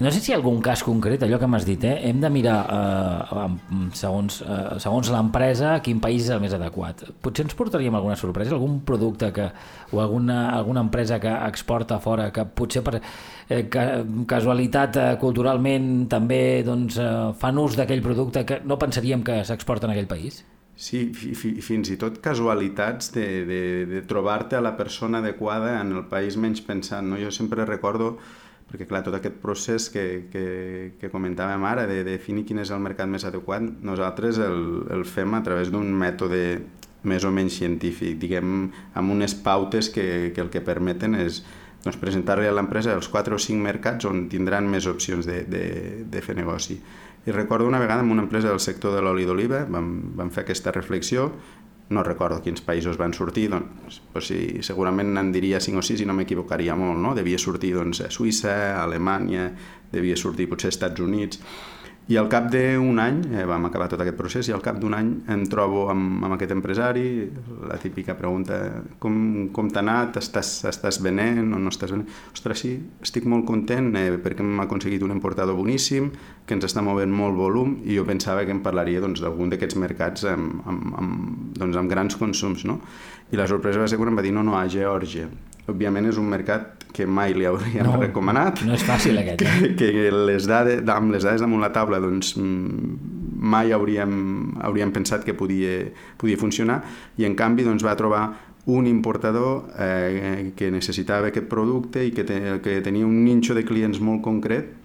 No 0.00 0.08
sé 0.08 0.22
si 0.24 0.30
hi 0.30 0.32
ha 0.32 0.38
algun 0.38 0.62
cas 0.64 0.80
concret, 0.80 1.20
allò 1.26 1.36
que 1.36 1.48
m'has 1.52 1.66
dit, 1.68 1.82
eh? 1.84 2.06
hem 2.08 2.22
de 2.22 2.28
mirar, 2.32 2.60
eh, 2.72 3.48
segons, 3.92 4.38
eh, 4.40 4.78
segons 4.80 5.10
l'empresa, 5.12 5.74
quin 5.84 6.00
país 6.00 6.22
és 6.24 6.30
el 6.32 6.40
més 6.40 6.54
adequat. 6.56 7.02
Potser 7.20 7.44
ens 7.44 7.56
portaríem 7.58 7.98
alguna 7.98 8.16
sorpresa, 8.16 8.54
algun 8.56 8.78
producte 8.88 9.28
que, 9.36 9.50
o 9.92 10.00
alguna, 10.00 10.38
alguna 10.56 10.80
empresa 10.86 11.20
que 11.20 11.28
exporta 11.50 12.00
fora, 12.00 12.30
que 12.32 12.46
potser 12.48 12.80
per 12.82 12.96
eh, 12.96 13.68
ca, 13.68 13.86
casualitat 14.24 14.96
eh, 14.96 15.12
culturalment 15.20 16.08
també 16.08 16.64
doncs, 16.64 16.96
eh, 16.96 17.12
fan 17.36 17.60
ús 17.60 17.76
d'aquell 17.76 18.00
producte 18.00 18.46
que 18.48 18.62
no 18.64 18.80
pensaríem 18.80 19.20
que 19.20 19.42
s'exporta 19.44 19.84
en 19.84 19.98
aquell 19.98 20.08
país? 20.08 20.46
Sí, 20.80 21.10
fi, 21.12 21.34
fi, 21.36 21.58
fins 21.60 21.92
i 21.92 22.00
tot 22.00 22.22
casualitats 22.24 23.12
de, 23.12 23.30
de, 23.44 23.64
de 23.84 24.06
trobar-te 24.08 24.56
a 24.56 24.64
la 24.64 24.78
persona 24.80 25.20
adequada 25.20 25.76
en 25.82 25.92
el 25.92 26.06
país 26.08 26.40
menys 26.40 26.64
pensant. 26.64 27.12
No? 27.12 27.20
Jo 27.20 27.28
sempre 27.28 27.68
recordo 27.68 28.16
perquè 28.70 28.86
clar, 28.86 29.02
tot 29.06 29.16
aquest 29.18 29.40
procés 29.42 29.88
que, 29.90 30.04
que, 30.30 30.44
que 31.00 31.10
comentàvem 31.10 31.64
ara 31.66 31.86
de, 31.90 32.04
de 32.06 32.14
definir 32.14 32.44
quin 32.46 32.62
és 32.62 32.70
el 32.70 32.82
mercat 32.82 33.10
més 33.10 33.26
adequat, 33.26 33.64
nosaltres 33.82 34.38
el, 34.44 34.60
el 34.94 35.02
fem 35.08 35.34
a 35.34 35.42
través 35.46 35.72
d'un 35.74 35.90
mètode 35.90 36.60
més 37.02 37.24
o 37.24 37.32
menys 37.32 37.56
científic, 37.58 38.18
diguem, 38.20 38.68
amb 38.94 39.16
unes 39.16 39.34
pautes 39.34 39.88
que, 39.90 40.30
que 40.36 40.44
el 40.44 40.52
que 40.52 40.62
permeten 40.62 41.16
és 41.18 41.40
doncs, 41.84 41.96
presentar-li 42.00 42.46
a 42.46 42.54
l'empresa 42.54 42.94
els 42.94 43.08
4 43.08 43.36
o 43.36 43.40
5 43.40 43.64
mercats 43.64 44.06
on 44.08 44.26
tindran 44.32 44.68
més 44.68 44.86
opcions 44.86 45.26
de, 45.26 45.42
de, 45.48 45.64
de 46.12 46.22
fer 46.24 46.36
negoci. 46.36 46.76
I 47.26 47.32
recordo 47.32 47.66
una 47.68 47.80
vegada 47.80 48.04
en 48.04 48.10
una 48.12 48.22
empresa 48.22 48.48
del 48.48 48.60
sector 48.60 48.94
de 48.94 49.02
l'oli 49.04 49.26
d'oliva, 49.28 49.64
vam, 49.68 49.90
vam 50.16 50.30
fer 50.32 50.44
aquesta 50.44 50.72
reflexió 50.72 51.30
no 51.90 52.04
recordo 52.06 52.38
quins 52.42 52.62
països 52.62 52.98
van 52.98 53.12
sortir, 53.16 53.48
doncs, 53.50 53.98
doncs 54.14 54.30
sí, 54.30 54.40
segurament 54.66 55.16
en 55.18 55.32
diria 55.34 55.58
5 55.62 55.82
o 55.82 55.82
6 55.82 56.04
i 56.04 56.06
no 56.06 56.14
m'equivocaria 56.14 56.76
molt, 56.78 57.00
no? 57.02 57.14
Devia 57.18 57.38
sortir 57.42 57.72
doncs, 57.74 58.04
a 58.06 58.10
Suïssa, 58.14 58.54
a 58.76 58.84
Alemanya, 58.84 59.48
devia 59.90 60.16
sortir 60.16 60.46
potser 60.50 60.70
als 60.70 60.78
Estats 60.78 61.02
Units, 61.02 61.42
i 62.10 62.16
al 62.18 62.26
cap 62.26 62.48
d'un 62.50 62.98
any, 62.98 63.20
eh, 63.36 63.44
vam 63.46 63.68
acabar 63.68 63.86
tot 63.90 64.00
aquest 64.02 64.16
procés, 64.18 64.48
i 64.48 64.52
al 64.52 64.62
cap 64.64 64.80
d'un 64.82 64.94
any 64.96 65.10
em 65.30 65.44
trobo 65.46 65.84
amb, 65.92 66.24
amb 66.24 66.34
aquest 66.34 66.50
empresari, 66.56 67.04
la 67.68 67.76
típica 67.78 68.16
pregunta, 68.18 68.56
com, 68.98 69.14
com 69.54 69.68
t'ha 69.70 69.82
anat, 69.84 70.18
estàs, 70.18 70.50
estàs 70.66 70.98
venent 71.04 71.52
o 71.54 71.60
no 71.62 71.70
estàs 71.70 71.94
venent? 71.94 72.08
Ostres, 72.34 72.64
sí, 72.64 72.72
estic 73.04 73.28
molt 73.30 73.46
content 73.46 73.92
eh, 73.94 74.08
perquè 74.18 74.42
hem 74.42 74.58
aconseguit 74.64 75.04
un 75.06 75.14
importador 75.14 75.54
boníssim, 75.60 76.10
que 76.46 76.58
ens 76.58 76.66
està 76.66 76.82
movent 76.82 77.14
molt 77.14 77.38
volum, 77.38 77.76
i 77.86 78.00
jo 78.00 78.06
pensava 78.08 78.42
que 78.42 78.56
em 78.56 78.64
parlaria 78.64 79.04
doncs, 79.04 79.22
d'algun 79.22 79.46
doncs, 79.46 79.54
d'aquests 79.54 79.78
mercats 79.78 80.26
amb, 80.32 80.66
amb, 80.66 80.90
amb, 80.98 81.30
doncs, 81.60 81.78
amb 81.78 81.94
grans 81.94 82.18
consums, 82.18 82.66
no? 82.66 82.80
I 83.30 83.38
la 83.38 83.46
sorpresa 83.46 83.78
va 83.78 83.86
ser 83.86 84.00
quan 84.00 84.10
em 84.10 84.18
va 84.18 84.26
dir, 84.26 84.34
no, 84.34 84.42
no, 84.42 84.58
a 84.58 84.66
Geòrgia. 84.66 85.30
Òbviament 85.70 86.10
és 86.10 86.18
un 86.18 86.26
mercat 86.26 86.79
que 86.92 87.06
mai 87.06 87.34
li 87.34 87.46
hauríem 87.46 87.86
No, 87.86 87.96
recomanat. 88.00 88.62
no 88.66 88.74
és 88.74 88.84
fàcil, 88.86 89.18
aquest, 89.22 89.42
eh? 89.42 89.72
Que, 89.78 89.90
que 89.94 90.10
les 90.12 90.46
dades, 90.50 90.82
amb 90.88 91.12
les 91.14 91.22
dades 91.26 91.40
damunt 91.40 91.60
la 91.62 91.72
taula 91.72 92.00
doncs, 92.02 92.34
mm, 92.36 92.96
mai 93.40 93.72
hauríem, 93.72 94.56
hauríem 94.60 94.92
pensat 94.92 95.24
que 95.24 95.34
podia, 95.34 95.86
podia 96.20 96.36
funcionar 96.36 96.82
i 97.16 97.24
en 97.24 97.34
canvi 97.38 97.64
doncs, 97.64 97.84
va 97.86 97.96
trobar 97.96 98.26
un 98.70 98.86
importador 98.86 99.70
eh, 99.80 100.52
que 100.54 100.68
necessitava 100.70 101.30
aquest 101.30 101.46
producte 101.48 102.02
i 102.04 102.10
que, 102.12 102.24
te, 102.28 102.36
que 102.62 102.80
tenia 102.84 103.06
un 103.08 103.22
ninxo 103.24 103.54
de 103.56 103.64
clients 103.64 103.98
molt 104.04 104.20
concret 104.22 104.76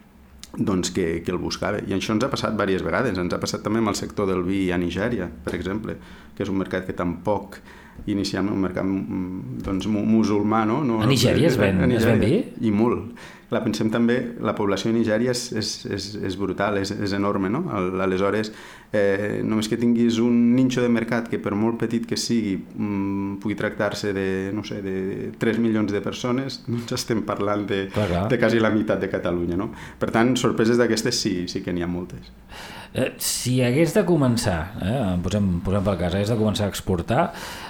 doncs 0.55 0.93
que, 0.95 1.21
que 1.25 1.33
el 1.33 1.37
buscava. 1.37 1.81
I 1.83 1.91
això 1.97 2.13
ens 2.15 2.23
ha 2.23 2.29
passat 2.31 2.53
diverses 2.55 2.85
vegades. 2.87 3.17
Ens 3.19 3.33
ha 3.35 3.39
passat 3.41 3.61
també 3.65 3.81
amb 3.83 3.91
el 3.91 3.97
sector 3.99 4.29
del 4.29 4.45
vi 4.47 4.69
a 4.71 4.77
Nigèria, 4.79 5.27
per 5.43 5.53
exemple, 5.57 5.97
que 6.37 6.45
és 6.45 6.49
un 6.49 6.55
mercat 6.61 6.87
que 6.87 6.95
tampoc 6.95 7.59
iniciant 8.05 8.47
un 8.51 8.59
mercat 8.61 8.83
mm, 8.85 9.61
doncs, 9.65 9.87
mu- 9.87 10.05
musulmà, 10.05 10.65
no? 10.65 10.83
no 10.83 10.99
A 11.01 11.07
Nigèria 11.09 11.47
es 11.47 11.57
ven- 11.57 11.81
a 11.81 11.87
es 11.87 12.05
ven 12.05 12.19
vi? 12.19 12.43
I 12.61 12.71
molt. 12.71 13.15
Clar, 13.49 13.61
pensem 13.63 13.91
també, 13.93 14.15
la 14.41 14.55
població 14.57 14.89
de 14.91 14.97
Nigèria 14.97 15.29
és, 15.35 15.51
és, 15.53 15.73
és, 15.85 16.05
és 16.25 16.35
brutal, 16.39 16.79
és, 16.81 16.89
és 16.91 17.11
enorme, 17.13 17.49
no? 17.53 17.63
Al- 17.69 18.01
Aleshores, 18.01 18.49
eh, 18.91 19.41
només 19.45 19.67
que 19.69 19.77
tinguis 19.77 20.17
un 20.23 20.55
ninxo 20.55 20.81
de 20.81 20.89
mercat 20.89 21.27
que 21.29 21.37
per 21.37 21.53
molt 21.53 21.77
petit 21.83 22.07
que 22.09 22.17
sigui 22.17 22.55
mm, 22.57 23.35
pugui 23.43 23.53
tractar-se 23.59 24.13
de, 24.17 24.25
no 24.55 24.63
sé, 24.65 24.81
de 24.81 25.31
3 25.37 25.59
milions 25.61 25.93
de 25.93 26.01
persones, 26.01 26.63
doncs 26.67 26.97
estem 26.97 27.21
parlant 27.27 27.67
de, 27.69 27.83
Clar, 27.93 28.25
de 28.33 28.39
quasi 28.41 28.57
la 28.59 28.71
meitat 28.73 28.99
de 29.05 29.11
Catalunya, 29.13 29.55
no? 29.61 29.69
Per 30.01 30.09
tant, 30.15 30.33
sorpreses 30.41 30.81
d'aquestes 30.81 31.13
sí, 31.21 31.35
sí 31.51 31.61
que 31.61 31.71
n'hi 31.75 31.85
ha 31.85 31.87
moltes. 31.91 32.33
Eh, 32.95 33.09
si 33.19 33.57
hagués 33.61 33.91
de 33.93 34.05
començar, 34.07 34.59
eh, 34.79 34.99
posem, 35.21 35.59
posem 35.65 35.83
pel 35.83 35.97
cas, 35.99 36.13
hagués 36.15 36.29
de 36.31 36.37
començar 36.39 36.65
a 36.65 36.71
exportar, 36.71 37.25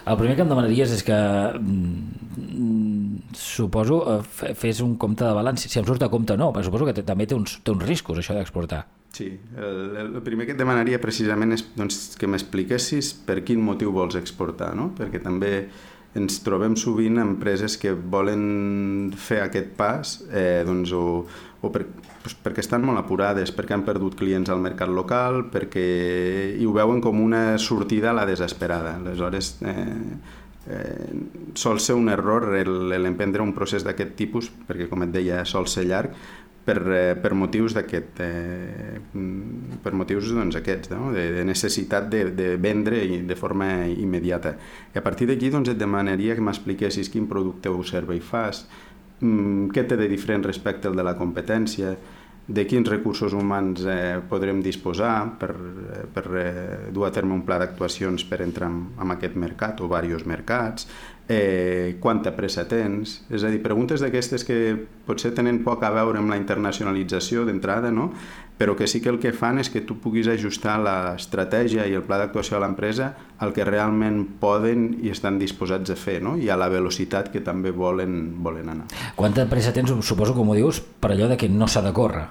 el 0.05 0.19
primer 0.19 0.35
que 0.37 0.43
em 0.45 0.51
demanaries 0.51 0.91
és 0.93 1.01
que, 1.03 1.17
mm, 1.59 3.17
suposo, 3.33 3.97
eh, 4.19 4.23
fe- 4.23 4.53
fes 4.55 4.81
un 4.81 4.95
compte 4.97 5.25
de 5.25 5.33
balanç, 5.33 5.64
si 5.69 5.79
em 5.81 5.87
surt 5.87 6.03
a 6.05 6.11
compte 6.11 6.37
no, 6.37 6.51
però 6.53 6.65
suposo 6.65 6.87
que 6.89 7.03
també 7.05 7.27
té 7.29 7.37
uns, 7.37 7.59
té 7.63 7.73
uns 7.73 7.85
riscos 7.87 8.21
això 8.21 8.35
d'exportar. 8.37 8.85
Sí, 9.15 9.29
el, 9.55 9.95
el 10.01 10.21
primer 10.25 10.47
que 10.47 10.55
et 10.55 10.59
demanaria 10.59 10.99
precisament 10.99 11.55
és 11.55 11.63
doncs, 11.77 12.17
que 12.19 12.27
m'expliquessis 12.27 13.13
per 13.27 13.39
quin 13.47 13.61
motiu 13.63 13.93
vols 13.95 14.17
exportar, 14.19 14.73
no? 14.75 14.89
perquè 14.97 15.21
també 15.23 15.53
ens 16.19 16.39
trobem 16.43 16.75
sovint 16.79 17.19
empreses 17.19 17.75
que 17.79 17.93
volen 17.95 19.11
fer 19.19 19.41
aquest 19.43 19.73
pas 19.79 20.17
eh, 20.31 20.63
doncs, 20.67 20.91
o, 20.95 21.23
o 21.25 21.71
per, 21.71 21.85
doncs, 21.87 22.37
perquè 22.43 22.63
estan 22.63 22.83
molt 22.87 22.99
apurades, 22.99 23.51
perquè 23.55 23.75
han 23.75 23.85
perdut 23.87 24.15
clients 24.19 24.51
al 24.51 24.63
mercat 24.63 24.91
local, 24.91 25.45
perquè 25.51 25.85
i 26.55 26.67
ho 26.67 26.75
veuen 26.75 27.03
com 27.03 27.19
una 27.23 27.59
sortida 27.59 28.11
a 28.11 28.17
la 28.19 28.27
desesperada. 28.27 28.97
Aleshores, 28.99 29.57
eh, 29.63 30.43
eh, 30.69 31.11
sol 31.53 31.79
ser 31.79 31.95
un 31.95 32.09
error 32.09 32.47
l'emprendre 32.55 33.43
un 33.43 33.53
procés 33.53 33.85
d'aquest 33.85 34.15
tipus, 34.17 34.49
perquè 34.67 34.89
com 34.89 35.05
et 35.05 35.13
deia, 35.13 35.43
sol 35.45 35.67
ser 35.71 35.85
llarg, 35.89 36.15
per, 36.65 36.81
eh, 36.89 37.15
per 37.21 37.35
motius 37.37 37.75
d'aquest 37.77 38.19
eh, 38.25 38.97
mm, 38.97 39.77
per 39.85 39.93
motius 39.93 40.31
doncs, 40.33 40.57
aquests, 40.57 40.89
no? 40.95 41.11
de, 41.13 41.27
de 41.37 41.45
necessitat 41.45 42.09
de, 42.09 42.23
de 42.33 42.49
vendre 42.57 43.03
de 43.21 43.37
forma 43.37 43.85
immediata. 43.87 44.55
I 44.95 44.99
a 44.99 45.05
partir 45.05 45.29
d'aquí 45.29 45.53
doncs, 45.53 45.69
et 45.71 45.79
demanaria 45.79 46.35
que 46.35 46.43
m'expliquessis 46.43 47.11
quin 47.13 47.29
producte 47.29 47.69
o 47.69 47.85
servei 47.85 48.19
fas, 48.19 48.65
mm, 49.21 49.69
què 49.75 49.85
té 49.85 49.99
de 50.01 50.09
diferent 50.09 50.43
respecte 50.49 50.89
al 50.89 50.97
de 50.97 51.05
la 51.05 51.15
competència, 51.19 51.93
de 52.47 52.65
quins 52.69 52.87
recursos 52.87 53.33
humans 53.33 53.81
eh, 53.89 54.21
podrem 54.29 54.61
disposar 54.61 55.15
per, 55.39 55.49
eh, 55.55 56.03
per 56.13 56.25
eh, 56.37 56.91
dur 56.93 57.07
a 57.07 57.11
terme 57.13 57.33
un 57.33 57.41
pla 57.45 57.57
d'actuacions 57.57 58.27
per 58.29 58.43
entrar 58.45 58.69
en, 58.69 58.81
en 59.01 59.13
aquest 59.15 59.35
mercat 59.35 59.81
o 59.81 59.89
diversos 59.89 60.27
mercats, 60.29 60.85
eh, 61.27 61.97
quanta 61.99 62.35
pressa 62.35 62.67
tens, 62.69 63.19
és 63.33 63.43
a 63.43 63.49
dir, 63.49 63.61
preguntes 63.63 64.01
d'aquestes 64.03 64.45
que 64.45 64.57
potser 65.07 65.33
tenen 65.35 65.63
poc 65.65 65.83
a 65.83 65.91
veure 65.95 66.21
amb 66.21 66.29
la 66.29 66.37
internacionalització 66.37 67.45
d'entrada, 67.47 67.91
no? 67.91 68.11
però 68.55 68.75
que 68.77 68.87
sí 68.87 69.01
que 69.01 69.09
el 69.11 69.17
que 69.19 69.33
fan 69.35 69.59
és 69.59 69.67
que 69.67 69.81
tu 69.83 69.97
puguis 69.99 70.29
ajustar 70.31 70.77
l'estratègia 70.79 71.89
i 71.91 71.95
el 71.97 72.05
pla 72.07 72.21
d'actuació 72.21 72.55
de 72.55 72.61
l'empresa 72.63 73.09
al 73.43 73.51
que 73.51 73.65
realment 73.67 74.21
poden 74.39 74.93
i 75.03 75.11
estan 75.11 75.41
disposats 75.41 75.91
a 75.91 75.97
fer, 75.99 76.21
no? 76.23 76.37
i 76.39 76.47
a 76.47 76.55
la 76.55 76.69
velocitat 76.71 77.33
que 77.33 77.43
també 77.43 77.73
volen, 77.75 78.37
volen 78.45 78.71
anar. 78.71 78.87
Quanta 79.17 79.49
pressa 79.51 79.75
tens, 79.75 79.91
suposo, 80.07 80.37
com 80.37 80.53
ho 80.53 80.55
dius, 80.55 80.79
per 80.79 81.11
allò 81.11 81.27
de 81.27 81.39
que 81.41 81.51
no 81.51 81.67
s'ha 81.67 81.83
de 81.83 81.91
córrer? 81.95 82.29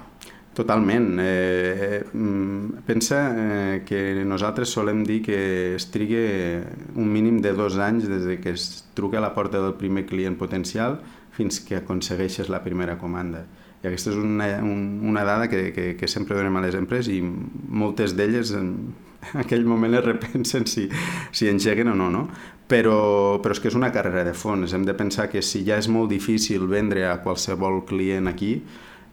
Totalment. 0.55 1.17
Eh, 1.19 2.05
mm, 2.13 2.85
pensa 2.87 3.17
eh, 3.35 3.83
que 3.83 4.23
nosaltres 4.23 4.71
solem 4.71 5.03
dir 5.03 5.19
que 5.21 5.75
es 5.75 5.89
trigue 5.91 6.63
un 6.95 7.11
mínim 7.11 7.41
de 7.43 7.51
dos 7.51 7.75
anys 7.75 8.07
des 8.07 8.23
de 8.23 8.39
que 8.39 8.55
es 8.55 8.87
truca 8.95 9.19
a 9.19 9.21
la 9.21 9.33
porta 9.35 9.59
del 9.59 9.75
primer 9.75 10.05
client 10.07 10.39
potencial 10.39 11.01
fins 11.35 11.59
que 11.59 11.75
aconsegueixes 11.75 12.47
la 12.47 12.63
primera 12.63 12.95
comanda. 12.97 13.43
I 13.83 13.91
aquesta 13.91 14.13
és 14.13 14.15
una, 14.15 14.47
un, 14.63 15.03
una 15.03 15.25
dada 15.27 15.49
que, 15.51 15.73
que, 15.75 15.91
que 15.99 16.07
sempre 16.07 16.39
donem 16.39 16.55
a 16.55 16.63
les 16.63 16.79
empreses 16.79 17.11
i 17.11 17.19
moltes 17.21 18.15
d'elles 18.15 18.55
en 18.55 18.71
aquell 19.43 19.67
moment 19.67 19.99
es 19.99 20.07
repensen 20.07 20.71
si, 20.71 20.87
si 21.35 21.51
engeguen 21.51 21.91
o 21.91 21.99
no, 21.99 22.07
no? 22.09 22.29
Però, 22.71 23.43
però 23.43 23.53
és 23.53 23.59
que 23.59 23.67
és 23.69 23.75
una 23.77 23.91
carrera 23.91 24.23
de 24.23 24.33
fons. 24.33 24.71
Hem 24.73 24.87
de 24.87 24.95
pensar 24.95 25.27
que 25.29 25.43
si 25.43 25.65
ja 25.67 25.75
és 25.77 25.91
molt 25.91 26.09
difícil 26.15 26.63
vendre 26.71 27.09
a 27.11 27.19
qualsevol 27.21 27.83
client 27.85 28.31
aquí, 28.31 28.55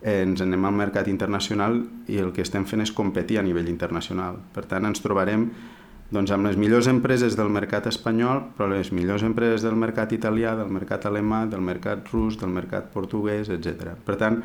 eh, 0.02 0.23
ens 0.23 0.42
anem 0.42 0.64
al 0.66 0.75
mercat 0.76 1.09
internacional 1.09 1.78
i 2.11 2.18
el 2.23 2.32
que 2.35 2.42
estem 2.42 2.66
fent 2.68 2.85
és 2.85 2.92
competir 2.92 3.38
a 3.38 3.47
nivell 3.47 3.71
internacional. 3.71 4.40
Per 4.54 4.66
tant, 4.68 4.87
ens 4.90 5.02
trobarem 5.04 5.49
doncs, 6.12 6.30
amb 6.35 6.44
les 6.44 6.59
millors 6.61 6.90
empreses 6.92 7.38
del 7.38 7.49
mercat 7.49 7.88
espanyol, 7.88 8.42
però 8.56 8.68
les 8.68 8.92
millors 8.92 9.25
empreses 9.25 9.64
del 9.64 9.78
mercat 9.80 10.12
italià, 10.12 10.52
del 10.59 10.68
mercat 10.68 11.06
alemà, 11.09 11.47
del 11.49 11.64
mercat 11.64 12.11
rus, 12.12 12.37
del 12.40 12.52
mercat 12.52 12.90
portuguès, 12.92 13.49
etc. 13.49 13.94
Per 14.04 14.18
tant, 14.21 14.42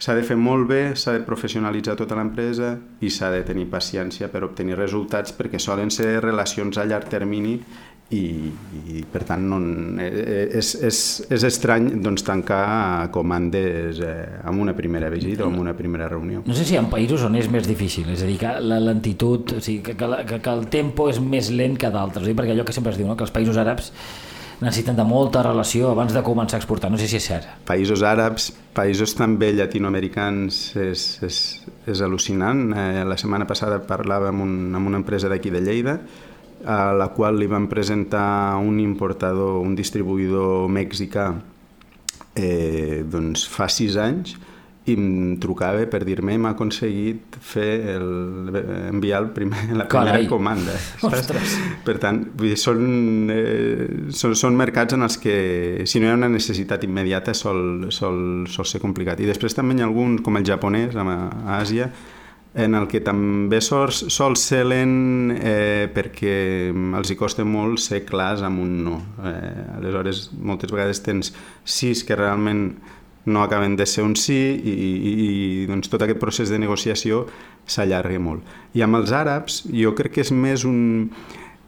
s'ha 0.00 0.14
de 0.16 0.24
fer 0.26 0.36
molt 0.40 0.66
bé, 0.68 0.80
s'ha 0.96 1.12
de 1.18 1.22
professionalitzar 1.26 1.94
tota 2.00 2.16
l'empresa 2.18 2.74
i 3.04 3.12
s'ha 3.12 3.30
de 3.34 3.44
tenir 3.46 3.68
paciència 3.70 4.30
per 4.32 4.42
obtenir 4.46 4.78
resultats 4.80 5.36
perquè 5.36 5.60
solen 5.60 5.92
ser 5.94 6.18
relacions 6.24 6.80
a 6.80 6.86
llarg 6.88 7.12
termini 7.12 7.58
i, 8.12 8.52
i 8.92 9.02
per 9.10 9.22
tant 9.24 9.46
no, 9.48 9.58
eh, 10.02 10.44
és, 10.58 10.74
és, 10.84 10.98
és 11.32 11.46
estrany 11.48 11.88
doncs, 12.04 12.24
tancar 12.26 13.08
comandes 13.14 14.00
eh, 14.04 14.42
amb 14.44 14.60
una 14.64 14.74
primera 14.76 15.08
visita 15.12 15.46
o 15.46 15.48
amb 15.48 15.62
una 15.62 15.74
primera 15.78 16.08
reunió. 16.10 16.44
No 16.44 16.56
sé 16.56 16.66
si 16.68 16.76
hi 16.76 16.80
ha 16.80 16.84
països 16.90 17.24
on 17.24 17.38
és 17.40 17.48
més 17.52 17.66
difícil, 17.68 18.10
és 18.12 18.22
a 18.22 18.28
dir, 18.28 18.36
que 18.42 18.52
la 18.60 18.80
lentitud, 18.82 19.56
o 19.56 19.64
sigui, 19.64 19.80
que, 19.88 19.96
que, 19.96 20.12
que, 20.28 20.42
que 20.44 20.52
el 20.52 20.68
tempo 20.72 21.08
és 21.10 21.20
més 21.22 21.50
lent 21.54 21.78
que 21.80 21.90
d'altres, 21.94 22.28
perquè 22.36 22.54
allò 22.54 22.66
que 22.68 22.76
sempre 22.76 22.92
es 22.92 23.00
diu, 23.00 23.08
no? 23.08 23.16
que 23.16 23.26
els 23.26 23.34
països 23.34 23.58
àrabs 23.60 23.90
necessiten 24.60 24.96
de 24.96 25.04
molta 25.04 25.42
relació 25.42 25.90
abans 25.90 26.14
de 26.14 26.22
començar 26.24 26.58
a 26.58 26.62
exportar, 26.62 26.90
no 26.92 27.00
sé 27.00 27.08
si 27.10 27.18
és 27.18 27.26
cert. 27.26 27.48
Països 27.66 28.04
àrabs, 28.06 28.50
països 28.76 29.16
també 29.18 29.50
llatinoamericans 29.56 30.60
és, 30.78 31.08
és, 31.26 31.40
és 31.90 32.04
al·lucinant. 32.04 32.68
Eh, 32.70 33.02
la 33.08 33.18
setmana 33.20 33.48
passada 33.50 33.80
parlava 33.88 34.30
amb, 34.30 34.44
un, 34.46 34.54
amb 34.76 34.92
una 34.92 35.02
empresa 35.02 35.32
d'aquí 35.32 35.52
de 35.52 35.64
Lleida 35.64 35.98
a 36.66 36.92
la 36.96 37.10
qual 37.14 37.38
li 37.38 37.48
van 37.50 37.68
presentar 37.68 38.56
un 38.60 38.80
importador, 38.80 39.60
un 39.60 39.76
distribuïdor 39.76 40.68
mexicà 40.72 41.30
eh, 42.34 43.04
doncs 43.06 43.46
fa 43.50 43.68
sis 43.70 43.96
anys 44.00 44.34
i 44.84 44.94
em 44.98 45.36
trucava 45.40 45.86
per 45.88 46.02
dir-me 46.04 46.34
hem 46.36 46.44
aconseguit 46.50 47.38
fer 47.40 47.68
el, 47.94 48.08
enviar 48.90 49.22
el 49.22 49.30
primer, 49.32 49.62
la 49.72 49.86
primera 49.88 50.18
Carai. 50.18 50.26
comanda. 50.28 50.74
Ostres. 51.08 51.54
Per 51.86 51.94
tant, 52.02 52.20
són, 52.60 52.82
eh, 53.32 53.86
són, 54.12 54.36
són 54.36 54.58
mercats 54.60 54.96
en 54.96 55.06
els 55.06 55.16
que 55.20 55.36
si 55.88 56.02
no 56.02 56.10
hi 56.10 56.12
ha 56.12 56.18
una 56.18 56.28
necessitat 56.28 56.84
immediata 56.84 57.32
sol, 57.32 57.88
sol, 57.96 58.44
sol 58.52 58.68
ser 58.68 58.82
complicat. 58.84 59.24
I 59.24 59.30
després 59.32 59.56
també 59.56 59.78
hi 59.78 59.84
ha 59.84 59.88
algun, 59.88 60.18
com 60.24 60.36
el 60.36 60.44
japonès, 60.44 60.92
a 61.00 61.06
Àsia, 61.56 61.88
en 62.54 62.74
el 62.78 62.86
que 62.86 63.00
també 63.02 63.58
sol, 63.64 63.90
sol 63.90 64.36
ser 64.38 64.62
lent 64.68 65.34
eh, 65.34 65.90
perquè 65.94 66.70
els 66.70 67.10
hi 67.10 67.16
costa 67.18 67.44
molt 67.44 67.82
ser 67.82 68.04
clars 68.06 68.44
amb 68.46 68.62
un 68.62 68.76
no. 68.86 68.98
Eh, 69.26 69.64
aleshores, 69.80 70.28
moltes 70.38 70.70
vegades 70.70 71.02
tens 71.02 71.32
sis 71.64 72.04
que 72.06 72.18
realment 72.18 72.68
no 73.26 73.42
acaben 73.42 73.74
de 73.76 73.86
ser 73.88 74.04
un 74.04 74.14
sí 74.20 74.36
i, 74.36 74.74
i, 74.74 75.12
i 75.24 75.66
doncs 75.66 75.90
tot 75.90 76.04
aquest 76.04 76.20
procés 76.20 76.52
de 76.52 76.60
negociació 76.60 77.24
s'allarga 77.66 78.20
molt. 78.20 78.44
I 78.76 78.84
amb 78.84 79.00
els 79.00 79.14
àrabs 79.16 79.62
jo 79.72 79.94
crec 79.96 80.18
que 80.18 80.26
és 80.26 80.30
més 80.30 80.66
un 80.68 81.10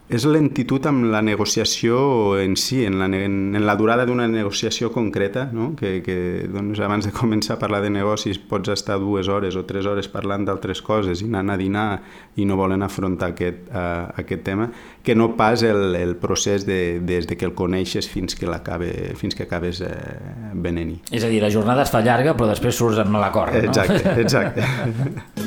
és 0.07 0.23
lentitud 0.23 0.85
amb 0.87 1.09
la 1.11 1.19
negociació 1.21 2.37
en 2.39 2.55
si, 2.59 2.79
en 2.87 2.95
la, 2.99 3.09
en, 3.11 3.55
en 3.57 3.65
la 3.67 3.75
durada 3.75 4.05
d'una 4.07 4.27
negociació 4.31 4.89
concreta, 4.93 5.47
no? 5.51 5.73
que, 5.75 5.97
que 6.03 6.47
doncs, 6.51 6.79
abans 6.83 7.09
de 7.09 7.11
començar 7.15 7.57
a 7.57 7.59
parlar 7.59 7.81
de 7.83 7.91
negocis 7.91 8.39
pots 8.39 8.71
estar 8.71 8.99
dues 9.03 9.27
hores 9.27 9.57
o 9.59 9.65
tres 9.67 9.85
hores 9.89 10.07
parlant 10.11 10.47
d'altres 10.47 10.81
coses 10.81 11.23
i 11.23 11.27
anant 11.27 11.51
a 11.51 11.57
dinar 11.59 11.87
i 12.39 12.47
no 12.47 12.55
volen 12.55 12.85
afrontar 12.87 13.33
aquest, 13.33 13.67
uh, 13.67 14.07
aquest 14.23 14.45
tema, 14.47 14.69
que 15.03 15.15
no 15.15 15.33
pas 15.35 15.63
el, 15.67 15.97
el 15.99 16.15
procés 16.21 16.63
de, 16.67 16.99
des 17.03 17.27
de 17.27 17.35
que 17.35 17.47
el 17.49 17.55
coneixes 17.57 18.07
fins 18.07 18.37
que, 18.39 18.47
l'acabe, 18.47 18.93
fins 19.19 19.35
que 19.35 19.43
acabes 19.47 19.81
eh, 19.83 19.91
venent-hi. 20.53 21.01
És 21.11 21.27
a 21.27 21.31
dir, 21.31 21.41
la 21.43 21.51
jornada 21.51 21.83
es 21.83 21.91
fa 21.91 22.03
llarga, 22.05 22.35
però 22.37 22.47
després 22.51 22.79
surts 22.79 23.03
amb 23.03 23.19
l'acord, 23.19 23.55
no? 23.55 23.67
Exacte, 23.71 24.15
exacte. 24.21 25.46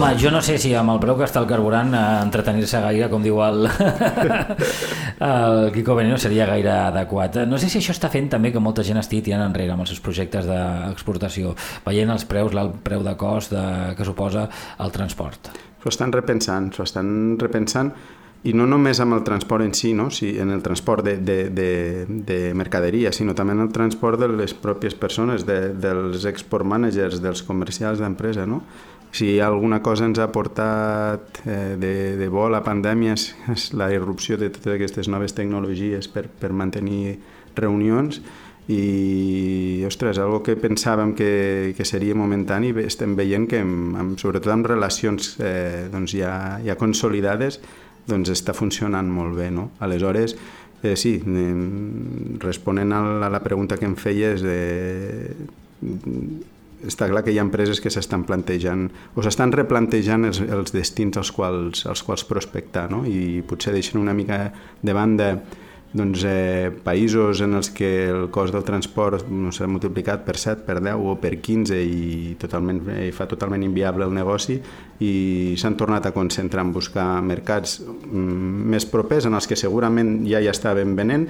Home, 0.00 0.16
jo 0.16 0.30
no 0.32 0.40
sé 0.40 0.54
si 0.56 0.70
amb 0.72 0.94
el 0.94 0.98
preu 1.02 1.12
que 1.18 1.26
està 1.26 1.42
el 1.42 1.46
carburant 1.50 1.90
eh, 1.92 2.02
entretenir-se 2.24 2.78
gaire, 2.80 3.10
com 3.12 3.20
diu 3.20 3.36
el, 3.44 3.66
el 5.28 5.58
Quico 5.74 5.92
Veneno, 5.98 6.16
seria 6.16 6.46
gaire 6.48 6.70
adequat. 6.72 7.42
No 7.44 7.58
sé 7.60 7.68
si 7.68 7.82
això 7.82 7.92
està 7.92 8.08
fent 8.08 8.30
també 8.32 8.48
que 8.54 8.62
molta 8.64 8.80
gent 8.86 8.96
estigui 8.96 9.26
tirant 9.26 9.44
enrere 9.44 9.74
amb 9.74 9.84
els 9.84 9.92
seus 9.92 10.00
projectes 10.00 10.48
d'exportació, 10.48 11.52
veient 11.84 12.14
els 12.14 12.24
preus, 12.30 12.56
l'alt 12.56 12.78
preu 12.86 13.04
de 13.04 13.12
cost 13.20 13.52
de, 13.52 13.64
que 13.98 14.06
suposa 14.08 14.46
el 14.80 14.94
transport. 14.94 15.50
S'ho 15.82 15.92
estan 15.92 16.16
repensant, 16.16 16.70
s'ho 16.72 16.86
estan 16.88 17.36
repensant 17.42 17.92
i 18.48 18.54
no 18.56 18.64
només 18.64 19.02
amb 19.04 19.18
el 19.18 19.20
transport 19.26 19.66
en 19.66 19.74
si, 19.76 19.92
no? 19.92 20.06
si 20.08 20.30
en 20.40 20.48
el 20.54 20.62
transport 20.64 21.04
de, 21.04 21.18
de, 21.20 21.36
de, 21.52 22.06
de 22.08 22.38
mercaderia, 22.56 23.12
sinó 23.12 23.34
també 23.36 23.52
en 23.52 23.66
el 23.66 23.68
transport 23.76 24.16
de 24.22 24.30
les 24.32 24.56
pròpies 24.56 24.96
persones, 24.96 25.44
de, 25.44 25.74
dels 25.76 26.24
export 26.24 26.64
managers, 26.64 27.20
dels 27.20 27.44
comercials 27.44 28.00
d'empresa. 28.00 28.48
No? 28.48 28.62
Si 29.12 29.40
alguna 29.40 29.80
cosa 29.82 30.06
ens 30.06 30.20
ha 30.22 30.28
portat 30.30 31.40
eh, 31.44 31.74
de, 31.80 31.94
de 32.16 32.28
bo 32.30 32.46
la 32.48 32.62
pandèmia 32.62 33.16
és, 33.16 33.30
és 33.50 33.70
la 33.74 33.90
irrupció 33.90 34.38
de 34.38 34.52
totes 34.54 34.76
aquestes 34.76 35.10
noves 35.10 35.34
tecnologies 35.34 36.06
per, 36.08 36.28
per 36.30 36.52
mantenir 36.54 37.18
reunions 37.58 38.20
i, 38.70 39.82
ostres, 39.86 40.20
algo 40.22 40.44
que 40.46 40.54
pensàvem 40.60 41.14
que, 41.18 41.74
que 41.74 41.84
seria 41.88 42.14
momentani, 42.14 42.70
estem 42.84 43.16
veient 43.18 43.48
que, 43.50 43.64
amb, 43.64 43.96
amb, 43.98 44.16
sobretot 44.20 44.52
amb 44.54 44.68
relacions 44.70 45.34
eh, 45.42 45.88
doncs 45.90 46.14
ja, 46.14 46.32
ja 46.62 46.78
consolidades, 46.78 47.58
doncs 48.06 48.30
està 48.30 48.54
funcionant 48.54 49.10
molt 49.10 49.34
bé, 49.38 49.50
no? 49.50 49.72
Aleshores, 49.82 50.36
eh, 50.84 50.94
sí, 50.94 51.16
eh, 51.18 51.50
responent 52.46 52.94
a 52.94 53.02
la, 53.08 53.26
a 53.26 53.34
la 53.34 53.42
pregunta 53.42 53.78
que 53.80 53.90
em 53.90 53.98
feies, 53.98 54.46
eh, 54.46 55.34
està 56.86 57.08
clar 57.10 57.24
que 57.24 57.32
hi 57.34 57.38
ha 57.40 57.46
empreses 57.46 57.80
que 57.80 57.92
s'estan 57.92 58.24
plantejant 58.28 58.88
o 59.14 59.24
s'estan 59.24 59.52
replantejant 59.52 60.28
els, 60.28 60.40
els 60.40 60.72
destins 60.74 61.20
als 61.20 61.32
quals, 61.34 61.86
als 61.86 62.04
quals 62.06 62.24
prospectar 62.28 62.88
no? 62.92 63.02
i 63.04 63.42
potser 63.46 63.74
deixen 63.76 64.00
una 64.00 64.14
mica 64.16 64.46
de 64.82 64.96
banda 64.96 65.34
doncs, 65.92 66.22
eh, 66.22 66.70
països 66.84 67.40
en 67.42 67.56
els 67.58 67.70
que 67.74 67.88
el 68.10 68.28
cost 68.30 68.54
del 68.54 68.62
transport 68.62 69.26
no 69.26 69.50
s'ha 69.50 69.66
multiplicat 69.66 70.22
per 70.22 70.36
7, 70.38 70.62
per 70.66 70.78
10 70.78 70.94
o 71.02 71.16
per 71.18 71.34
15 71.42 71.80
i, 71.82 72.36
totalment, 72.38 72.84
eh, 72.94 73.10
fa 73.10 73.26
totalment 73.26 73.64
inviable 73.66 74.06
el 74.06 74.14
negoci 74.14 74.60
i 75.02 75.56
s'han 75.58 75.74
tornat 75.80 76.06
a 76.06 76.14
concentrar 76.14 76.62
en 76.62 76.72
buscar 76.72 77.08
mercats 77.26 77.80
mm, 77.82 78.68
més 78.70 78.86
propers 78.86 79.26
en 79.26 79.34
els 79.34 79.50
que 79.50 79.58
segurament 79.58 80.20
ja 80.28 80.38
hi 80.38 80.50
estaven 80.52 80.94
venent 80.94 81.26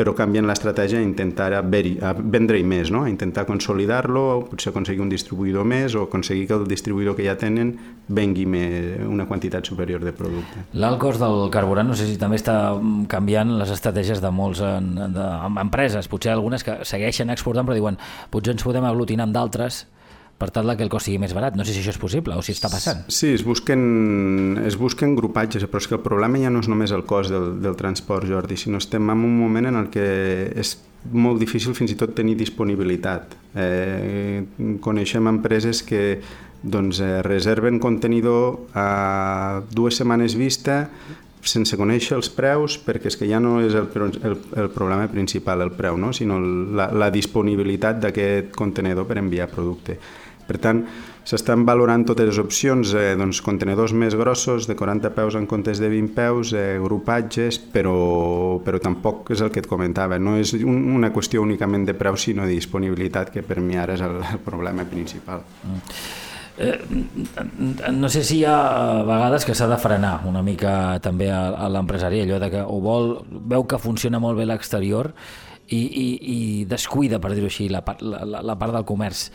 però 0.00 0.14
canvien 0.16 0.46
l'estratègia 0.48 0.96
a 0.96 1.04
intentar 1.04 1.50
vendre-hi 1.60 2.64
més, 2.64 2.88
no? 2.88 3.02
a 3.04 3.10
intentar 3.12 3.44
consolidar-lo, 3.44 4.46
potser 4.48 4.70
aconseguir 4.72 5.02
un 5.04 5.10
distribuïdor 5.12 5.66
més 5.68 5.92
o 5.92 6.06
aconseguir 6.06 6.46
que 6.48 6.56
el 6.56 6.64
distribuïdor 6.70 7.18
que 7.18 7.26
ja 7.26 7.36
tenen 7.36 7.74
vengui 8.08 8.46
més, 8.48 8.96
una 9.04 9.26
quantitat 9.28 9.68
superior 9.68 10.00
de 10.00 10.14
producte. 10.16 10.64
L'alt 10.80 11.02
cost 11.02 11.20
del 11.20 11.50
carburant 11.52 11.92
no 11.92 11.98
sé 11.98 12.08
si 12.08 12.16
també 12.20 12.40
està 12.40 12.56
mm, 12.78 13.04
canviant 13.12 13.52
les 13.60 13.74
estratègies 13.76 14.24
de 14.24 14.32
molts 14.32 14.64
en, 14.64 14.94
de, 15.12 15.28
en 15.50 15.60
empreses, 15.66 16.08
potser 16.08 16.32
algunes 16.32 16.64
que 16.64 16.80
segueixen 16.88 17.28
exportant 17.36 17.68
però 17.68 17.76
diuen 17.76 18.00
potser 18.32 18.56
ens 18.56 18.64
podem 18.64 18.88
aglutinar 18.88 19.28
amb 19.28 19.36
d'altres 19.36 19.84
per 20.40 20.48
tal 20.54 20.72
que 20.72 20.86
el 20.86 20.90
cost 20.92 21.10
sigui 21.10 21.20
més 21.20 21.34
barat. 21.36 21.56
No 21.58 21.66
sé 21.68 21.74
si 21.74 21.82
això 21.82 21.92
és 21.92 22.00
possible 22.00 22.36
o 22.36 22.42
si 22.42 22.54
està 22.56 22.70
passant. 22.72 23.04
Sí, 23.12 23.34
es 23.36 23.44
busquen, 23.44 24.56
es 24.64 24.78
busquen 24.80 25.12
grupatges, 25.18 25.66
però 25.68 25.82
és 25.82 25.88
que 25.90 25.98
el 25.98 26.04
problema 26.04 26.40
ja 26.40 26.52
no 26.52 26.64
és 26.64 26.70
només 26.72 26.94
el 26.96 27.04
cost 27.08 27.34
del, 27.34 27.58
del 27.60 27.76
transport, 27.76 28.28
Jordi, 28.30 28.56
sinó 28.56 28.80
estem 28.80 29.12
en 29.12 29.26
un 29.26 29.36
moment 29.36 29.68
en 29.68 29.80
el 29.82 29.90
que 29.92 30.06
és 30.56 30.78
molt 31.12 31.40
difícil 31.40 31.76
fins 31.76 31.92
i 31.92 31.98
tot 32.00 32.14
tenir 32.16 32.38
disponibilitat. 32.40 33.36
Eh, 33.56 34.44
coneixem 34.84 35.28
empreses 35.28 35.84
que 35.84 36.20
doncs, 36.62 37.00
eh, 37.00 37.20
reserven 37.24 37.80
contenidor 37.80 38.66
a 38.76 39.62
dues 39.72 40.00
setmanes 40.00 40.36
vista 40.36 40.86
sense 41.40 41.76
conèixer 41.80 42.16
els 42.18 42.28
preus, 42.32 42.76
perquè 42.84 43.08
és 43.08 43.16
que 43.16 43.28
ja 43.28 43.40
no 43.40 43.58
és 43.64 43.74
el, 43.74 43.88
el, 43.96 44.36
el 44.60 44.68
problema 44.74 45.06
principal 45.08 45.62
el 45.64 45.72
preu, 45.72 45.96
no? 45.96 46.12
sinó 46.12 46.36
la, 46.40 46.90
la 46.92 47.08
disponibilitat 47.12 48.00
d'aquest 48.02 48.52
contenedor 48.56 49.08
per 49.08 49.18
enviar 49.22 49.48
producte. 49.48 49.96
Per 50.50 50.58
tant, 50.58 50.80
s'estan 51.22 51.62
valorant 51.68 52.02
totes 52.08 52.26
les 52.26 52.38
opcions, 52.42 52.94
eh, 52.98 53.12
doncs, 53.18 53.38
contenedors 53.46 53.94
més 53.94 54.16
grossos, 54.18 54.66
de 54.66 54.74
40 54.74 55.12
peus 55.14 55.36
en 55.38 55.46
comptes 55.46 55.78
de 55.78 55.90
20 55.92 56.14
peus, 56.16 56.54
eh, 56.58 56.80
grupatges, 56.82 57.60
però, 57.70 58.58
però 58.64 58.80
tampoc 58.82 59.30
és 59.30 59.44
el 59.46 59.52
que 59.54 59.62
et 59.62 59.68
comentava. 59.70 60.18
No 60.18 60.34
és 60.40 60.56
un, 60.58 60.88
una 60.96 61.12
qüestió 61.14 61.44
únicament 61.44 61.86
de 61.86 61.94
preu, 61.94 62.18
sinó 62.18 62.48
de 62.48 62.56
disponibilitat, 62.58 63.30
que 63.30 63.46
per 63.46 63.60
mi 63.62 63.78
ara 63.78 63.94
és 63.94 64.02
el, 64.02 64.18
el 64.32 64.42
problema 64.42 64.88
principal. 64.90 65.46
Eh, 66.60 66.74
no 67.94 68.08
sé 68.10 68.24
si 68.26 68.40
hi 68.40 68.44
ha 68.44 68.56
eh, 68.58 69.04
vegades 69.06 69.46
que 69.46 69.54
s'ha 69.54 69.68
de 69.70 69.78
frenar 69.80 70.18
una 70.28 70.42
mica 70.42 70.98
també 71.00 71.30
a, 71.30 71.44
a 71.54 71.70
l'empresari, 71.70 72.24
allò 72.24 72.40
de 72.42 72.50
que 72.52 72.64
o 72.66 72.80
vol, 72.82 73.14
veu 73.30 73.64
que 73.70 73.78
funciona 73.78 74.18
molt 74.18 74.36
bé 74.40 74.48
l'exterior 74.50 75.12
i, 75.70 75.78
i, 75.80 76.06
i 76.34 76.38
descuida, 76.68 77.20
per 77.22 77.30
dir-ho 77.34 77.46
així, 77.50 77.68
la, 77.70 77.80
part- 77.86 78.02
la, 78.02 78.24
la, 78.26 78.56
part 78.58 78.74
del 78.74 78.84
comerç 78.88 79.28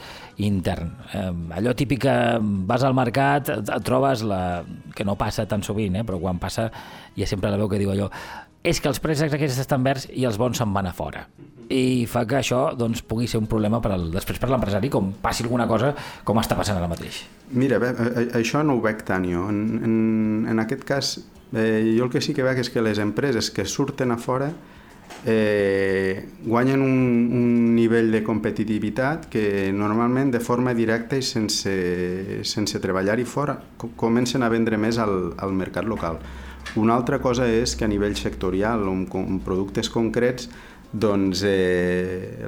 intern. 0.44 0.92
Eh, 1.16 1.30
allò 1.60 1.74
típic 1.80 2.02
que 2.06 2.16
vas 2.68 2.84
al 2.84 2.96
mercat, 2.98 3.50
et, 3.56 3.72
et 3.72 3.86
trobes 3.88 4.24
la, 4.28 4.42
que 4.96 5.06
no 5.08 5.16
passa 5.20 5.48
tan 5.48 5.64
sovint, 5.64 5.96
eh, 5.96 6.04
però 6.08 6.20
quan 6.20 6.40
passa 6.44 6.68
ha 6.70 7.28
sempre 7.30 7.52
la 7.54 7.58
veu 7.62 7.70
que 7.72 7.80
diu 7.80 7.92
allò 7.94 8.10
és 8.66 8.80
que 8.82 8.90
els 8.90 8.98
préstecs 8.98 9.36
aquests 9.38 9.60
estan 9.62 9.84
verds 9.86 10.08
i 10.18 10.24
els 10.26 10.40
bons 10.42 10.58
se'n 10.58 10.72
van 10.74 10.88
a 10.90 10.94
fora 10.98 11.20
i 11.70 12.06
fa 12.10 12.24
que 12.26 12.40
això 12.40 12.72
doncs, 12.78 13.04
pugui 13.06 13.28
ser 13.30 13.38
un 13.38 13.46
problema 13.50 13.78
per 13.82 13.92
al, 13.94 14.08
després 14.14 14.40
per 14.42 14.50
l'empresari 14.50 14.90
com 14.94 15.12
passi 15.22 15.46
alguna 15.46 15.68
cosa 15.70 15.92
com 16.26 16.38
està 16.42 16.58
passant 16.58 16.78
ara 16.78 16.90
mateix. 16.90 17.24
Mira, 17.54 17.78
bé, 17.82 17.92
a- 17.94 18.08
a- 18.10 18.26
això 18.42 18.64
no 18.66 18.76
ho 18.78 18.82
veig 18.82 19.04
tant 19.06 19.26
jo. 19.30 19.48
En, 19.54 19.62
en, 19.86 19.96
en 20.50 20.62
aquest 20.66 20.84
cas, 20.86 21.12
eh, 21.54 21.94
jo 21.98 22.06
el 22.06 22.12
que 22.14 22.22
sí 22.26 22.34
que 22.38 22.46
veig 22.46 22.60
és 22.66 22.70
que 22.74 22.82
les 22.86 22.98
empreses 23.02 23.50
que 23.54 23.66
surten 23.70 24.12
a 24.14 24.18
fora 24.18 24.50
eh, 25.26 26.26
guanyen 26.46 26.82
un, 26.82 26.96
un 27.34 27.76
nivell 27.76 28.12
de 28.14 28.22
competitivitat 28.24 29.26
que 29.32 29.72
normalment 29.74 30.32
de 30.32 30.40
forma 30.40 30.74
directa 30.78 31.18
i 31.18 31.24
sense, 31.26 31.74
sense 32.46 32.80
treballar-hi 32.80 33.26
fora 33.26 33.58
co- 33.78 33.92
comencen 33.96 34.44
a 34.44 34.50
vendre 34.50 34.78
més 34.78 34.98
al, 35.02 35.34
al 35.38 35.54
mercat 35.54 35.86
local. 35.86 36.20
Una 36.76 36.96
altra 36.96 37.20
cosa 37.22 37.48
és 37.48 37.76
que 37.78 37.86
a 37.86 37.90
nivell 37.92 38.16
sectorial, 38.18 38.86
amb, 38.90 39.14
amb 39.16 39.44
productes 39.46 39.90
concrets, 39.90 40.50
doncs 40.96 41.42
eh, 41.44 42.46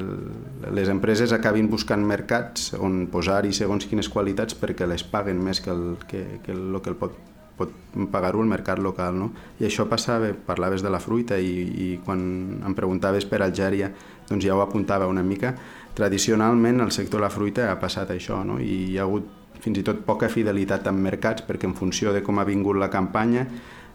les 0.71 0.87
empreses 0.87 1.33
acabin 1.35 1.67
buscant 1.67 2.03
mercats 2.07 2.69
on 2.79 3.07
posar-hi 3.11 3.51
segons 3.53 3.85
quines 3.89 4.07
qualitats 4.07 4.55
perquè 4.55 4.87
les 4.87 5.03
paguen 5.03 5.41
més 5.43 5.59
que 5.59 5.73
el 5.73 5.97
que, 6.07 6.21
que, 6.45 6.53
el, 6.55 6.77
que 6.79 6.93
el 6.93 6.95
pot, 6.95 7.17
pot 7.57 7.73
pagar-ho 8.11 8.43
el 8.43 8.49
mercat 8.49 8.79
local. 8.79 9.17
No? 9.17 9.31
I 9.59 9.67
això 9.69 9.87
passava, 9.89 10.29
parlaves 10.47 10.85
de 10.85 10.91
la 10.93 11.01
fruita 11.03 11.39
i, 11.39 11.53
i 11.67 11.89
quan 12.05 12.21
em 12.65 12.77
preguntaves 12.77 13.25
per 13.29 13.41
Algèria 13.45 13.91
doncs 14.27 14.45
ja 14.45 14.55
ho 14.55 14.61
apuntava 14.61 15.07
una 15.07 15.23
mica. 15.23 15.55
Tradicionalment 15.97 16.83
el 16.83 16.93
sector 16.93 17.21
de 17.21 17.25
la 17.25 17.33
fruita 17.33 17.71
ha 17.71 17.79
passat 17.81 18.13
això 18.13 18.43
no? 18.45 18.59
i 18.61 18.91
hi 18.91 18.97
ha 18.99 19.07
hagut 19.07 19.33
fins 19.57 19.79
i 19.81 19.83
tot 19.83 20.03
poca 20.05 20.29
fidelitat 20.29 20.85
amb 20.87 21.01
mercats 21.01 21.41
perquè 21.47 21.65
en 21.65 21.73
funció 21.73 22.13
de 22.13 22.21
com 22.21 22.37
ha 22.37 22.45
vingut 22.45 22.77
la 22.77 22.91
campanya 22.93 23.47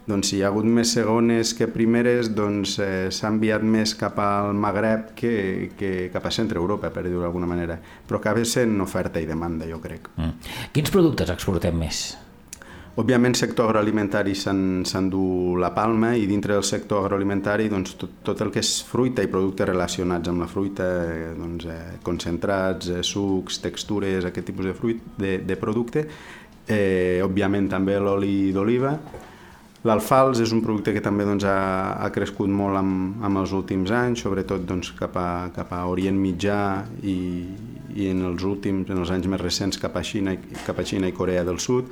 doncs 0.05 0.33
si 0.33 0.37
hi 0.37 0.41
ha 0.43 0.49
hagut 0.51 0.67
més 0.67 0.91
segones 0.97 1.53
que 1.55 1.69
primeres, 1.71 2.33
doncs 2.35 2.75
eh, 2.83 3.07
s'ha 3.13 3.29
enviat 3.31 3.63
més 3.63 3.93
cap 3.95 4.19
al 4.19 4.51
Magreb 4.59 5.13
que, 5.15 5.33
que 5.79 5.93
cap 6.11 6.27
a 6.27 6.31
centre 6.35 6.59
Europa, 6.59 6.91
per 6.91 7.05
dir-ho 7.07 7.23
d'alguna 7.23 7.47
manera. 7.47 7.77
Però 7.79 8.19
acaba 8.19 8.43
sent 8.43 8.75
oferta 8.83 9.23
i 9.23 9.29
demanda, 9.29 9.67
jo 9.69 9.79
crec. 9.83 10.11
Mm. 10.17 10.51
Quins 10.75 10.91
productes 10.91 11.31
exportem 11.31 11.79
més? 11.79 12.03
Òbviament, 12.93 13.33
sector 13.33 13.71
agroalimentari 13.71 14.35
s'en- 14.37 14.83
s'endú 14.85 15.55
la 15.57 15.71
palma 15.73 16.11
i 16.15 16.27
dintre 16.27 16.53
del 16.53 16.63
sector 16.63 16.99
agroalimentari 17.01 17.67
doncs, 17.67 17.95
tot, 17.97 18.11
tot 18.21 18.41
el 18.41 18.51
que 18.51 18.59
és 18.61 18.83
fruita 18.85 19.23
i 19.23 19.31
productes 19.31 19.65
relacionats 19.65 20.29
amb 20.29 20.43
la 20.43 20.47
fruita, 20.47 20.83
eh, 21.01 21.33
doncs, 21.33 21.65
eh, 21.65 21.97
concentrats, 22.03 22.89
eh, 22.89 23.01
sucs, 23.01 23.57
textures, 23.61 24.25
aquest 24.25 24.45
tipus 24.45 24.65
de, 24.65 24.73
fruit, 24.75 25.01
de, 25.17 25.39
de 25.39 25.55
producte. 25.57 26.05
Eh, 26.67 27.19
òbviament 27.25 27.67
també 27.67 27.97
l'oli 27.97 28.53
d'oliva. 28.53 28.93
L'alfals 29.83 30.39
és 30.39 30.53
un 30.53 30.61
producte 30.61 30.93
que 30.93 31.01
també 31.01 31.25
doncs, 31.25 31.43
ha, 31.49 31.97
ha 31.97 32.11
crescut 32.11 32.47
molt 32.47 32.77
amb, 32.77 33.23
amb 33.25 33.37
els 33.41 33.51
últims 33.51 33.89
anys, 33.89 34.21
sobretot 34.21 34.67
doncs, 34.69 34.93
cap, 34.93 35.17
a, 35.17 35.49
cap 35.55 35.73
a 35.73 35.87
Orient 35.89 36.15
Mitjà 36.15 36.85
i, 37.01 37.17
i 37.95 38.07
en 38.13 38.21
els 38.21 38.43
últims, 38.43 38.87
en 38.87 39.01
els 39.01 39.09
anys 39.09 39.25
més 39.25 39.41
recents 39.41 39.81
cap 39.81 39.97
a 39.97 40.03
Xina, 40.03 40.37
cap 40.63 40.77
a 40.77 40.85
Xina 40.85 41.09
i 41.09 41.11
Corea 41.11 41.43
del 41.43 41.57
Sud 41.57 41.89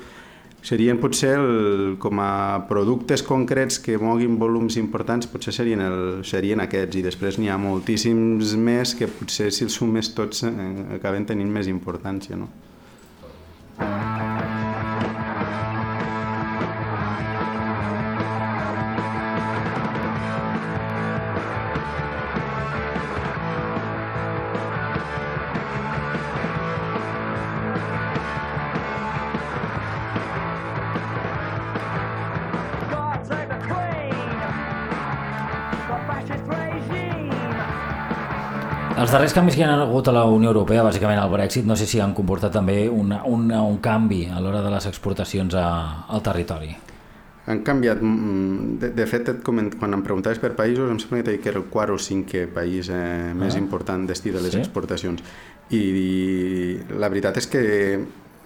serien 0.61 0.99
potser 1.01 1.33
el, 1.39 1.95
com 2.01 2.21
a 2.21 2.65
productes 2.69 3.23
concrets 3.25 3.79
que 3.81 3.97
moguin 4.01 4.37
volums 4.41 4.77
importants, 4.81 5.29
potser 5.31 5.53
serien, 5.55 5.81
el, 5.81 6.01
serien 6.27 6.61
aquests 6.63 7.01
i 7.01 7.05
després 7.05 7.39
n'hi 7.41 7.49
ha 7.49 7.59
moltíssims 7.61 8.55
més 8.57 8.95
que 8.97 9.09
potser 9.09 9.51
si 9.51 9.65
els 9.67 9.77
sumes 9.77 10.13
tots 10.17 10.45
eh, 10.47 10.57
acaben 10.99 11.25
tenint 11.29 11.49
més 11.51 11.71
importància. 11.71 12.37
No? 12.37 12.51
Els 39.01 39.09
darrers 39.09 39.33
canvis 39.33 39.55
que 39.57 39.63
hi 39.63 39.65
ha 39.65 39.73
hagut 39.81 40.09
a 40.11 40.13
la 40.13 40.25
Unió 40.29 40.51
Europea, 40.51 40.83
bàsicament 40.85 41.17
el 41.17 41.29
Brexit, 41.31 41.65
no 41.65 41.73
sé 41.79 41.87
si 41.89 41.99
han 42.03 42.11
comportat 42.13 42.53
també 42.53 42.83
una, 42.89 43.23
una, 43.25 43.63
un 43.65 43.79
canvi 43.81 44.27
a 44.29 44.41
l'hora 44.43 44.61
de 44.61 44.69
les 44.73 44.85
exportacions 44.89 45.55
a, 45.57 45.67
al 46.11 46.21
territori. 46.21 46.69
Han 47.49 47.63
canviat, 47.65 48.03
mm, 48.05 48.75
de, 48.83 48.91
de 48.99 49.07
fet, 49.09 49.31
et 49.33 49.39
coment, 49.43 49.71
quan 49.79 49.97
em 49.97 50.03
preguntaves 50.05 50.37
per 50.43 50.51
països, 50.59 50.91
em 50.93 50.99
sembla 51.01 51.21
que 51.21 51.25
t'he 51.29 51.37
dit 51.39 51.41
que 51.41 51.49
era 51.49 51.57
el 51.63 51.65
quart 51.73 51.95
o 51.95 51.97
cinquè 51.97 52.45
país 52.53 52.91
eh, 52.93 53.31
més 53.33 53.57
important 53.57 54.05
destí 54.07 54.29
de 54.35 54.43
les 54.43 54.53
Sí? 54.53 54.61
exportacions. 54.61 55.23
I, 55.71 55.81
I 55.81 56.97
la 57.01 57.09
veritat 57.09 57.41
és 57.41 57.47
que 57.49 57.63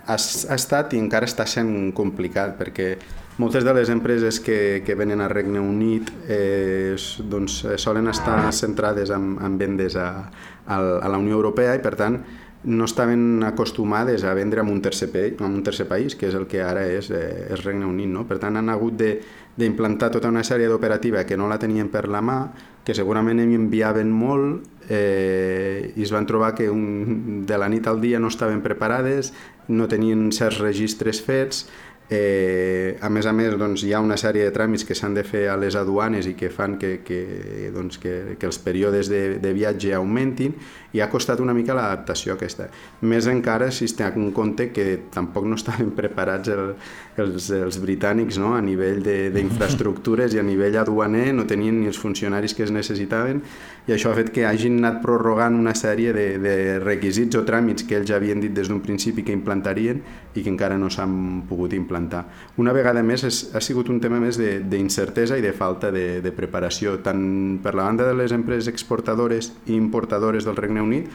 ha, 0.06 0.15
ha 0.15 0.56
estat 0.56 0.94
i 0.96 1.02
encara 1.02 1.28
està 1.28 1.44
sent 1.50 1.91
complicat, 1.98 2.56
perquè 2.62 2.94
moltes 3.38 3.65
de 3.65 3.74
les 3.74 3.89
empreses 3.89 4.39
que, 4.39 4.84
que 4.86 4.95
venen 4.95 5.21
al 5.21 5.30
Regne 5.30 5.60
Unit 5.60 6.12
eh, 6.28 6.95
doncs, 7.30 7.63
eh, 7.65 7.78
solen 7.78 8.08
estar 8.08 8.39
centrades 8.54 9.12
en, 9.12 9.36
en 9.43 9.58
vendes 9.58 9.95
a, 9.95 10.32
a, 10.65 10.78
a 10.78 11.10
la 11.10 11.17
Unió 11.19 11.36
Europea 11.36 11.76
i, 11.76 11.84
per 11.84 11.95
tant, 12.00 12.19
no 12.65 12.86
estaven 12.86 13.43
acostumades 13.45 14.24
a 14.24 14.34
vendre 14.34 14.62
en 14.62 14.69
un 14.69 14.82
tercer, 14.82 15.12
pa, 15.12 15.26
en 15.45 15.52
un 15.52 15.63
tercer 15.63 15.88
país, 15.88 16.15
que 16.15 16.30
és 16.32 16.36
el 16.38 16.48
que 16.50 16.63
ara 16.65 16.88
és, 16.89 17.12
eh, 17.13 17.48
és 17.54 17.63
Regne 17.63 17.86
Unit. 17.86 18.10
No? 18.10 18.26
Per 18.26 18.39
tant, 18.41 18.58
han 18.58 18.71
hagut 18.74 18.98
d'implantar 18.98 20.10
tota 20.12 20.32
una 20.34 20.43
sèrie 20.43 20.69
d'operativa 20.71 21.26
que 21.26 21.38
no 21.38 21.50
la 21.52 21.60
tenien 21.62 21.91
per 21.93 22.08
la 22.10 22.24
mà, 22.26 22.39
que 22.86 22.95
segurament 22.98 23.39
hi 23.41 23.58
enviaven 23.58 24.12
molt 24.13 24.89
eh, 24.89 25.93
i 25.95 26.04
es 26.06 26.12
van 26.13 26.28
trobar 26.30 26.54
que 26.58 26.69
un, 26.69 27.45
de 27.45 27.58
la 27.58 27.69
nit 27.69 27.88
al 27.89 28.02
dia 28.02 28.19
no 28.19 28.30
estaven 28.30 28.62
preparades, 28.62 29.34
no 29.67 29.88
tenien 29.89 30.30
certs 30.34 30.62
registres 30.62 31.21
fets, 31.26 31.65
Eh, 32.08 32.98
a 33.02 33.10
més 33.10 33.26
a 33.26 33.32
més, 33.34 33.56
doncs, 33.58 33.82
hi 33.82 33.94
ha 33.96 34.00
una 34.04 34.18
sèrie 34.20 34.46
de 34.46 34.54
tràmits 34.54 34.86
que 34.86 34.94
s'han 34.94 35.15
de 35.18 35.24
fer 35.26 35.48
a 35.50 35.56
les 35.58 35.74
aduanes 35.80 36.28
i 36.30 36.36
que 36.38 36.52
fan 36.54 36.76
que, 36.78 37.00
que, 37.06 37.72
doncs, 37.74 37.98
que, 37.98 38.36
que 38.38 38.46
els 38.46 38.60
períodes 38.62 39.10
de, 39.10 39.39
de 39.41 39.54
viatge 39.58 39.96
augmentin 39.98 40.54
i 40.94 41.02
ha 41.02 41.10
costat 41.10 41.41
una 41.41 41.56
mica 41.58 41.74
l'adaptació 41.74 42.36
aquesta. 42.36 42.68
Més 43.02 43.26
encara 43.32 43.72
si 43.74 43.88
es 43.89 43.96
té 43.98 44.06
en 44.06 44.30
compte 44.36 44.70
que 44.72 44.86
tampoc 45.12 45.48
no 45.50 45.58
estaven 45.58 45.89
preparats 46.00 46.52
el, 46.54 46.76
els, 47.18 47.50
els 47.58 47.80
britànics 47.82 48.38
no? 48.38 48.54
a 48.54 48.62
nivell 48.62 49.02
d'infraestructures 49.34 50.36
i 50.36 50.44
a 50.44 50.46
nivell 50.46 50.78
aduaner 50.78 51.32
no 51.34 51.48
tenien 51.50 51.82
ni 51.82 51.89
els 51.89 52.00
funcionaris 52.00 52.54
que 52.54 52.68
es 52.68 52.74
necessitaven 52.76 53.41
i 53.89 53.96
això 53.96 54.12
ha 54.12 54.20
fet 54.20 54.30
que 54.36 54.46
hagin 54.46 54.78
anat 54.84 55.02
prorrogant 55.02 55.58
una 55.58 55.74
sèrie 55.78 56.13
de, 56.13 56.28
de 56.41 56.56
requisits 56.86 57.38
o 57.38 57.44
tràmits 57.48 57.89
que 57.89 57.98
ells 58.00 58.13
havien 58.13 58.41
dit 58.41 58.54
des 58.54 58.70
d'un 58.70 58.82
principi 58.86 59.26
que 59.26 59.36
implantarien 59.36 60.02
i 60.36 60.43
que 60.43 60.52
encara 60.52 60.78
no 60.78 60.89
s'han 60.91 61.45
pogut 61.50 61.74
implantar. 61.74 62.26
Una 62.62 62.74
vegada 62.76 63.04
més 63.04 63.24
és, 63.28 63.41
ha 63.56 63.62
sigut 63.63 63.89
un 63.89 64.02
tema 64.04 64.19
més 64.19 64.38
d'incertesa 64.38 65.38
i 65.39 65.43
de 65.45 65.54
falta 65.56 65.91
de, 65.95 66.21
de 66.21 66.34
preparació, 66.36 66.98
tant 67.04 67.24
per 67.63 67.76
la 67.76 67.88
banda 67.88 68.08
de 68.08 68.17
les 68.19 68.36
empreses 68.36 68.67
exportadores 68.71 69.54
i 69.65 69.76
importadores 69.76 70.45
del 70.45 70.60
Regne 70.60 70.84
Unit 70.84 71.10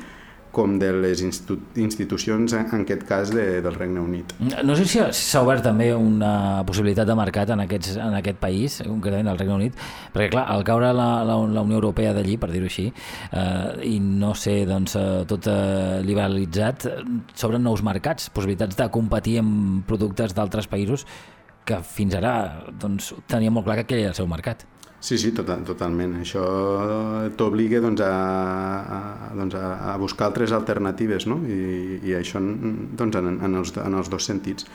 com 0.55 0.79
de 0.81 0.91
les 0.97 1.23
institu 1.25 1.59
institucions, 1.81 2.53
en 2.57 2.67
en 2.71 2.85
aquest 2.85 3.05
cas, 3.09 3.31
de, 3.35 3.61
del 3.63 3.75
Regne 3.75 4.01
Unit. 4.01 4.35
No 4.65 4.77
sé 4.77 4.87
si 4.89 5.01
s'ha 5.01 5.43
obert 5.45 5.65
també 5.65 5.91
una 5.95 6.63
possibilitat 6.67 7.09
de 7.09 7.17
mercat 7.19 7.53
en, 7.55 7.65
aquests, 7.65 7.97
en 8.01 8.17
aquest 8.19 8.39
país, 8.43 8.81
concretament 8.87 9.31
al 9.31 9.39
Regne 9.39 9.57
Unit, 9.57 9.81
perquè 10.15 10.31
clar, 10.35 10.47
al 10.53 10.65
caure 10.67 10.93
la, 10.97 11.09
la, 11.27 11.37
la 11.51 11.65
Unió 11.67 11.81
Europea 11.81 12.15
d'allí, 12.17 12.37
per 12.41 12.51
dir-ho 12.53 12.71
així, 12.71 12.89
eh, 12.91 13.91
i 13.91 13.99
no 14.01 14.35
sé, 14.39 14.61
doncs, 14.69 14.97
eh, 15.01 15.23
tot 15.31 15.51
eh, 15.51 16.01
liberalitzat, 16.07 16.89
eh, 16.91 17.05
s'obren 17.35 17.65
nous 17.67 17.85
mercats, 17.87 18.31
possibilitats 18.35 18.79
de 18.79 18.91
competir 18.93 19.39
amb 19.45 19.87
productes 19.89 20.35
d'altres 20.37 20.71
països 20.71 21.07
que 21.67 21.81
fins 21.87 22.17
ara 22.19 22.35
doncs, 22.81 23.15
tenia 23.31 23.53
molt 23.55 23.69
clar 23.69 23.81
que 23.81 23.89
aquell 23.89 24.05
era 24.07 24.15
el 24.15 24.19
seu 24.19 24.29
mercat. 24.31 24.67
Sí, 25.01 25.17
sí, 25.17 25.31
total, 25.33 25.63
totalment. 25.65 26.19
Això 26.21 26.45
t'obliga 27.41 27.81
doncs, 27.81 28.03
a, 28.05 28.13
a, 28.13 29.31
doncs, 29.33 29.57
a, 29.57 29.95
buscar 30.01 30.29
altres 30.29 30.53
alternatives, 30.53 31.25
no? 31.31 31.39
I, 31.49 32.01
i 32.05 32.17
això 32.19 32.43
doncs, 32.43 33.17
en, 33.17 33.39
en, 33.41 33.55
els, 33.63 33.73
en 33.81 33.97
els 33.97 34.11
dos 34.13 34.29
sentits. 34.29 34.69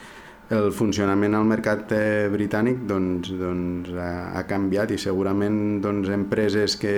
El 0.55 0.71
funcionament 0.73 1.37
al 1.37 1.45
mercat 1.49 1.93
eh, 1.93 2.25
britànic 2.33 2.83
doncs, 2.89 3.29
doncs, 3.37 3.93
ha, 3.97 4.09
ha 4.37 4.43
canviat 4.49 4.93
i 4.93 4.99
segurament 5.01 5.79
doncs, 5.85 6.09
empreses 6.13 6.75
que, 6.81 6.95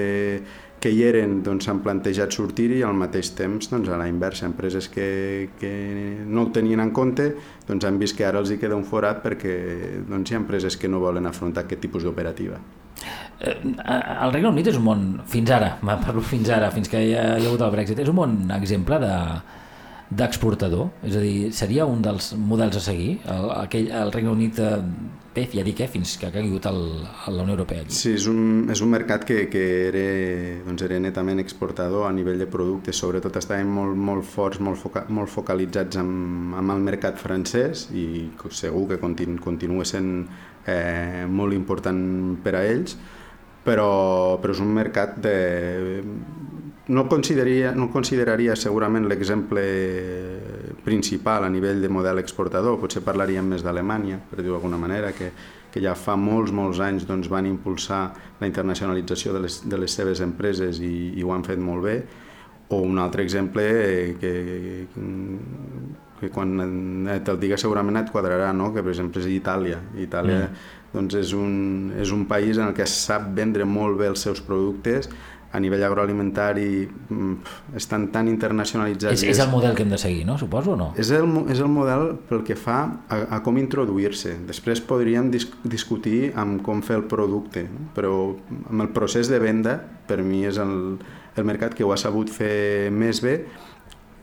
que 0.82 0.92
hi 0.94 1.02
eren 1.08 1.40
doncs, 1.46 1.66
s'han 1.66 1.82
plantejat 1.86 2.34
sortir 2.36 2.70
i 2.78 2.82
al 2.86 2.98
mateix 2.98 3.32
temps 3.38 3.72
doncs, 3.72 3.90
a 3.90 3.98
la 3.98 4.08
inversa, 4.10 4.46
empreses 4.46 4.90
que, 4.94 5.50
que 5.60 5.72
no 6.26 6.46
ho 6.46 6.52
tenien 6.54 6.84
en 6.84 6.92
compte 6.94 7.32
doncs, 7.68 7.86
han 7.88 7.98
vist 8.02 8.18
que 8.18 8.28
ara 8.28 8.42
els 8.44 8.54
hi 8.54 8.60
queda 8.62 8.78
un 8.78 8.86
forat 8.86 9.24
perquè 9.24 9.56
doncs, 10.08 10.30
hi 10.30 10.38
ha 10.38 10.42
empreses 10.44 10.78
que 10.78 10.92
no 10.92 11.02
volen 11.04 11.26
afrontar 11.30 11.66
aquest 11.66 11.82
tipus 11.88 12.06
d'operativa. 12.06 12.62
Eh, 13.40 13.56
el 13.58 14.34
Regne 14.34 14.52
Unit 14.54 14.70
és 14.70 14.78
un 14.78 14.86
món, 14.86 15.06
fins 15.30 15.54
ara, 15.54 15.76
parlo 16.06 16.22
fins 16.26 16.50
ara, 16.54 16.70
fins 16.74 16.90
que 16.92 17.02
hi 17.02 17.14
ha, 17.16 17.30
hi 17.38 17.46
ha 17.46 17.50
hagut 17.50 17.66
el 17.66 17.74
Brexit, 17.74 18.04
és 18.04 18.14
un 18.14 18.22
bon 18.26 18.44
exemple 18.58 19.02
de 19.04 19.14
d'exportador, 20.08 20.86
és 21.04 21.18
a 21.20 21.22
dir, 21.22 21.50
seria 21.52 21.84
un 21.84 22.00
dels 22.00 22.30
models 22.40 22.78
a 22.80 22.84
seguir, 22.86 23.18
el, 23.28 23.50
aquell, 23.58 23.90
el 23.92 24.14
Regne 24.14 24.32
Unit, 24.32 24.62
eh, 24.64 24.78
bé, 25.38 25.46
ja 25.54 25.64
dic, 25.66 25.82
eh, 25.84 25.90
fins 25.92 26.16
que 26.18 26.28
ha 26.28 26.34
caigut 26.34 26.66
el, 26.70 26.82
a 27.06 27.32
la 27.34 27.44
Unió 27.46 27.56
Europea. 27.56 27.86
Sí, 27.94 28.14
és 28.18 28.26
un, 28.32 28.66
és 28.74 28.82
un 28.84 28.92
mercat 28.92 29.26
que, 29.28 29.44
que 29.52 29.64
era, 29.88 30.06
doncs 30.66 30.86
era 30.88 30.98
netament 31.04 31.42
exportador 31.44 32.08
a 32.08 32.14
nivell 32.16 32.42
de 32.42 32.50
productes, 32.50 32.98
sobretot 32.98 33.38
estaven 33.40 33.70
molt, 33.74 33.98
molt 34.10 34.26
forts, 34.28 34.62
molt, 34.64 34.80
foca, 34.82 35.06
molt 35.14 35.32
focalitzats 35.34 36.02
amb, 36.02 36.56
amb 36.58 36.76
el 36.76 36.84
mercat 36.88 37.22
francès 37.22 37.88
i 37.94 38.08
segur 38.50 38.88
que 38.94 39.00
continu, 39.02 39.38
continua 39.44 39.86
sent 39.86 40.12
eh, 40.66 41.26
molt 41.30 41.56
important 41.58 42.02
per 42.44 42.58
a 42.58 42.66
ells, 42.66 42.98
però, 43.68 44.38
però 44.42 44.56
és 44.56 44.64
un 44.64 44.74
mercat 44.74 45.18
de... 45.22 45.38
No 46.88 47.04
consideraria, 47.12 47.74
no 47.76 47.90
consideraria 47.92 48.56
segurament 48.56 49.10
l'exemple 49.12 49.64
principal 50.88 51.44
a 51.44 51.52
nivell 51.52 51.82
de 51.84 51.92
model 51.92 52.22
exportador, 52.22 52.78
potser 52.80 53.04
parlaríem 53.04 53.50
més 53.52 53.64
d'Alemanya, 53.66 54.22
per 54.30 54.40
dir-ho 54.40 54.56
d'alguna 54.56 54.80
manera, 54.80 55.12
que, 55.12 55.34
que 55.74 55.84
ja 55.84 55.98
fa 56.00 56.16
molts, 56.16 56.54
molts 56.56 56.80
anys 56.84 57.04
doncs, 57.10 57.28
van 57.32 57.50
impulsar 57.50 58.06
la 58.40 58.48
internacionalització 58.48 59.36
de 59.36 59.44
les, 59.44 59.60
de 59.68 59.82
les 59.82 59.98
seves 60.00 60.24
empreses 60.24 60.80
i, 60.80 60.94
i 61.20 61.28
ho 61.28 61.36
han 61.36 61.44
fet 61.44 61.60
molt 61.60 61.84
bé, 61.84 61.98
o 62.70 62.80
un 62.84 63.00
altre 63.00 63.24
exemple 63.24 63.64
que, 64.20 64.34
que 66.20 66.32
quan 66.34 66.56
te'l 67.24 67.40
diga 67.40 67.60
segurament 67.60 68.02
et 68.02 68.12
quadrarà, 68.12 68.50
no? 68.56 68.74
que 68.76 68.84
per 68.84 68.92
exemple 68.92 69.24
és 69.24 69.30
Itàlia. 69.32 69.80
Itàlia 70.04 70.42
mm. 70.48 70.66
doncs 70.96 71.20
és, 71.20 71.34
un, 71.36 71.56
és 72.00 72.12
un 72.16 72.26
país 72.28 72.60
en 72.60 72.72
el 72.72 72.76
que 72.76 72.88
sap 72.92 73.30
vendre 73.38 73.68
molt 73.68 74.00
bé 74.00 74.10
els 74.12 74.24
seus 74.24 74.44
productes, 74.44 75.12
a 75.58 75.62
nivell 75.64 75.84
agroalimentari 75.88 76.86
mm, 76.86 77.34
estan 77.80 78.08
tan 78.14 78.30
internacionalitzats. 78.30 79.18
És, 79.18 79.26
és 79.36 79.42
el 79.44 79.50
model 79.52 79.76
que 79.76 79.84
hem 79.86 79.94
de 79.94 80.00
seguir, 80.02 80.24
no? 80.30 80.38
Suposo 80.38 80.76
o 80.76 80.80
no? 80.80 80.92
És 81.00 81.12
el, 81.16 81.26
és 81.52 81.62
el 81.64 81.72
model 81.74 82.12
pel 82.30 82.44
que 82.48 82.58
fa 82.60 82.80
a, 83.10 83.22
a 83.38 83.42
com 83.46 83.58
introduir-se. 83.60 84.38
Després 84.48 84.84
podríem 84.86 85.32
dis, 85.34 85.50
discutir 85.66 86.32
amb 86.38 86.62
com 86.66 86.84
fer 86.86 87.02
el 87.02 87.08
producte, 87.10 87.66
no? 87.72 87.90
però 87.98 88.14
amb 88.70 88.86
el 88.86 88.92
procés 88.96 89.32
de 89.32 89.42
venda, 89.42 89.80
per 90.08 90.22
mi 90.24 90.46
és 90.48 90.62
el, 90.62 90.76
el 91.36 91.48
mercat 91.48 91.74
que 91.78 91.86
ho 91.86 91.92
ha 91.94 92.00
sabut 92.00 92.30
fer 92.32 92.92
més 92.94 93.24
bé 93.26 93.42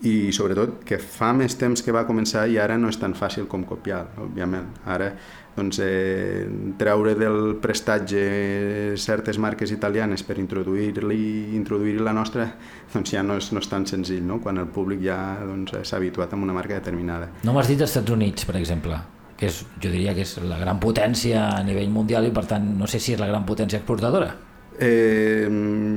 i 0.03 0.33
sobretot 0.35 0.83
que 0.85 0.99
fa 0.99 1.33
més 1.37 1.55
temps 1.57 1.81
que 1.83 1.95
va 1.95 2.05
començar 2.09 2.45
i 2.51 2.59
ara 2.61 2.77
no 2.77 2.91
és 2.93 2.99
tan 3.01 3.15
fàcil 3.17 3.47
com 3.49 3.65
copiar, 3.65 4.05
òbviament. 4.21 4.67
Ara 4.91 5.13
doncs, 5.55 5.79
eh, 5.79 6.49
treure 6.79 7.15
del 7.15 7.57
prestatge 7.63 8.97
certes 8.99 9.39
marques 9.39 9.71
italianes 9.71 10.25
per 10.27 10.39
introduir-li 10.43 11.55
introduir 11.55 12.01
la 12.01 12.13
nostra 12.13 12.49
doncs 12.93 13.15
ja 13.15 13.23
no 13.23 13.39
és, 13.39 13.53
no 13.55 13.63
és 13.63 13.69
tan 13.71 13.87
senzill 13.87 14.25
no? 14.27 14.41
quan 14.43 14.59
el 14.59 14.67
públic 14.67 15.05
ja 15.05 15.19
s'ha 15.39 15.47
doncs, 15.47 15.93
habituat 15.95 16.33
a 16.33 16.37
una 16.37 16.53
marca 16.57 16.75
determinada. 16.75 17.31
No 17.45 17.55
m'has 17.55 17.71
dit 17.71 17.81
Estats 17.81 18.11
Units, 18.11 18.45
per 18.45 18.57
exemple, 18.59 18.99
que 19.39 19.47
és, 19.47 19.63
jo 19.79 19.93
diria 19.93 20.15
que 20.15 20.27
és 20.27 20.37
la 20.43 20.59
gran 20.59 20.83
potència 20.83 21.47
a 21.55 21.63
nivell 21.63 21.91
mundial 21.95 22.27
i 22.27 22.35
per 22.35 22.47
tant 22.51 22.75
no 22.79 22.91
sé 22.91 22.99
si 22.99 23.15
és 23.15 23.23
la 23.23 23.31
gran 23.31 23.47
potència 23.47 23.79
exportadora. 23.79 24.35
Eh, 24.77 25.47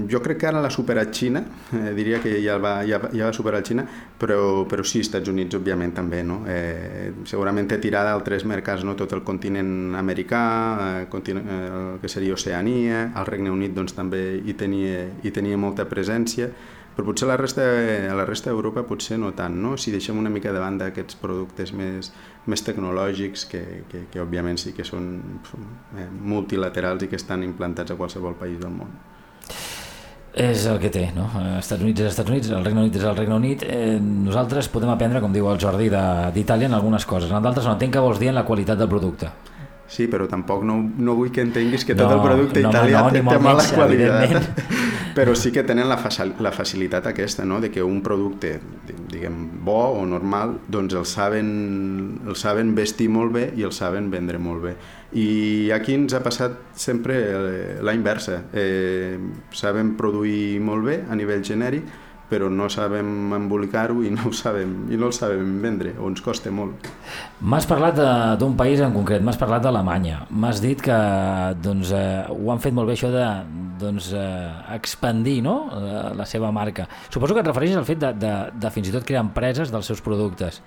jo 0.10 0.20
crec 0.22 0.38
que 0.38 0.48
ara 0.48 0.62
l'ha 0.62 0.70
superat 0.70 1.10
Xina, 1.10 1.42
eh, 1.74 1.94
diria 1.98 2.20
que 2.22 2.36
ja 2.44 2.60
va, 2.62 2.84
ja, 2.86 3.00
ja 3.10 3.26
va 3.26 3.34
superar 3.34 3.64
Xina, 3.66 3.88
però, 4.20 4.68
però 4.70 4.86
sí, 4.86 5.02
Estats 5.02 5.30
Units 5.32 5.58
òbviament 5.58 5.96
també, 5.98 6.22
no? 6.24 6.44
Eh, 6.46 7.12
segurament 7.26 7.68
té 7.72 7.80
tirada 7.82 8.14
altres 8.14 8.46
mercats, 8.46 8.86
no? 8.86 8.94
tot 8.96 9.18
el 9.18 9.24
continent 9.26 9.96
americà, 9.98 10.44
eh, 11.02 11.06
continent, 11.10 11.50
eh, 11.50 11.62
el 11.68 12.00
que 12.02 12.12
seria 12.12 12.38
Oceania, 12.38 13.08
el 13.16 13.26
Regne 13.26 13.50
Unit 13.52 13.74
doncs, 13.74 13.98
també 13.98 14.24
hi 14.38 14.54
tenia, 14.54 15.08
hi 15.24 15.34
tenia 15.34 15.58
molta 15.58 15.90
presència, 15.90 16.52
però 16.98 17.12
potser 17.12 17.28
la 17.30 17.38
resta, 17.38 17.62
a 18.10 18.16
la 18.18 18.26
resta 18.26 18.50
d'Europa 18.50 18.82
potser 18.90 19.20
no 19.22 19.30
tant, 19.38 19.54
no? 19.62 19.76
si 19.78 19.92
deixem 19.94 20.18
una 20.18 20.32
mica 20.34 20.54
de 20.54 20.62
banda 20.62 20.88
aquests 20.90 21.18
productes 21.22 21.74
més, 21.74 22.10
més 22.48 22.64
tecnològics 22.64 23.46
que, 23.52 23.64
que, 23.92 24.06
que 24.12 24.24
òbviament 24.24 24.60
sí 24.60 24.74
que 24.76 24.86
són 24.88 25.10
eh, 25.98 26.08
multilaterals 26.08 27.04
i 27.04 27.12
que 27.12 27.20
estan 27.20 27.44
implantats 27.44 27.94
a 27.94 28.00
qualsevol 28.00 28.38
país 28.40 28.60
del 28.62 28.74
món. 28.74 28.96
És 30.38 30.68
el 30.70 30.78
que 30.78 30.92
té, 30.94 31.08
no? 31.16 31.26
Estats 31.58 31.82
Units 31.82 32.04
és 32.04 32.12
Estats 32.12 32.30
Units, 32.30 32.52
el 32.54 32.66
Regne 32.66 32.84
Unit 32.84 32.98
és 33.00 33.06
el 33.10 33.16
Regne 33.18 33.38
Unit. 33.40 33.64
Eh, 33.66 33.98
nosaltres 34.00 34.70
podem 34.70 34.92
aprendre, 34.94 35.22
com 35.24 35.34
diu 35.34 35.50
el 35.50 35.58
Jordi, 35.62 35.90
d'Itàlia 35.90 36.70
en 36.70 36.78
algunes 36.78 37.08
coses. 37.10 37.32
En 37.34 37.42
d'altres 37.42 37.66
no 37.66 37.74
entenc 37.74 37.96
que 37.98 38.04
vols 38.04 38.22
dir 38.22 38.30
en 38.30 38.38
la 38.38 38.46
qualitat 38.46 38.78
del 38.78 38.92
producte. 38.92 39.32
Sí, 39.88 40.06
però 40.12 40.28
tampoc 40.30 40.66
no, 40.68 40.78
no 41.00 41.16
vull 41.16 41.32
que 41.34 41.42
entenguis 41.42 41.88
que 41.88 41.96
tot 41.96 42.12
el 42.12 42.22
producte 42.22 42.62
no, 42.62 42.70
italià 42.76 43.06
no, 43.06 43.14
té, 43.16 43.24
té 43.24 43.40
mala 43.40 43.66
qualitat. 43.72 44.52
Però 45.18 45.34
sí 45.34 45.50
que 45.50 45.64
tenen 45.66 45.88
la, 45.90 45.98
facil, 45.98 46.36
la 46.46 46.52
facilitat 46.54 47.08
aquesta, 47.10 47.42
no? 47.46 47.58
de 47.58 47.72
que 47.74 47.82
un 47.82 48.04
producte, 48.06 48.60
diguem, 49.10 49.40
bo 49.66 49.80
o 49.98 50.04
normal, 50.06 50.60
doncs 50.70 50.94
el 50.94 51.08
saben, 51.10 51.50
el 52.28 52.38
saben 52.38 52.76
vestir 52.78 53.08
molt 53.10 53.34
bé 53.34 53.48
i 53.58 53.66
el 53.66 53.74
saben 53.74 54.12
vendre 54.14 54.38
molt 54.38 54.62
bé. 54.68 54.76
I 55.18 55.72
aquí 55.74 55.96
ens 55.98 56.14
ha 56.14 56.22
passat 56.22 56.60
sempre 56.78 57.18
eh, 57.18 57.78
la 57.82 57.96
inversa. 57.98 58.44
Eh, 58.54 59.18
saben 59.58 59.96
produir 59.98 60.60
molt 60.62 60.86
bé 60.86 61.00
a 61.10 61.18
nivell 61.18 61.42
genèric, 61.42 61.90
però 62.28 62.50
no 62.52 62.68
sabem 62.72 63.34
embolicar-ho 63.38 64.02
i 64.04 64.12
no 64.12 64.28
ho 64.28 64.34
sabem 64.36 64.74
i 64.92 65.00
no 65.00 65.08
el 65.08 65.16
sabem 65.16 65.54
vendre, 65.64 65.94
o 66.00 66.10
ens 66.12 66.24
costa 66.24 66.52
molt. 66.52 66.90
M'has 67.40 67.68
parlat 67.70 68.02
d'un 68.40 68.58
país 68.60 68.82
en 68.84 68.96
concret, 68.96 69.24
m'has 69.24 69.40
parlat 69.40 69.64
d'Alemanya. 69.64 70.26
M'has 70.30 70.60
dit 70.64 70.82
que 70.84 70.98
doncs, 71.64 71.94
eh, 71.96 72.26
ho 72.34 72.52
han 72.52 72.64
fet 72.64 72.76
molt 72.76 72.92
bé 72.92 72.98
això 72.98 73.12
de 73.14 73.24
doncs, 73.80 74.12
eh, 74.18 74.76
expandir 74.76 75.40
no? 75.46 75.58
la, 75.72 76.04
la 76.18 76.28
seva 76.28 76.52
marca. 76.52 76.88
Suposo 77.10 77.34
que 77.38 77.46
et 77.46 77.50
refereixes 77.50 77.80
al 77.80 77.88
fet 77.88 78.04
de, 78.04 78.12
de, 78.20 78.36
de 78.60 78.76
fins 78.76 78.92
i 78.92 78.96
tot 78.96 79.08
crear 79.08 79.24
empreses 79.24 79.72
dels 79.72 79.88
seus 79.88 80.04
productes. 80.04 80.62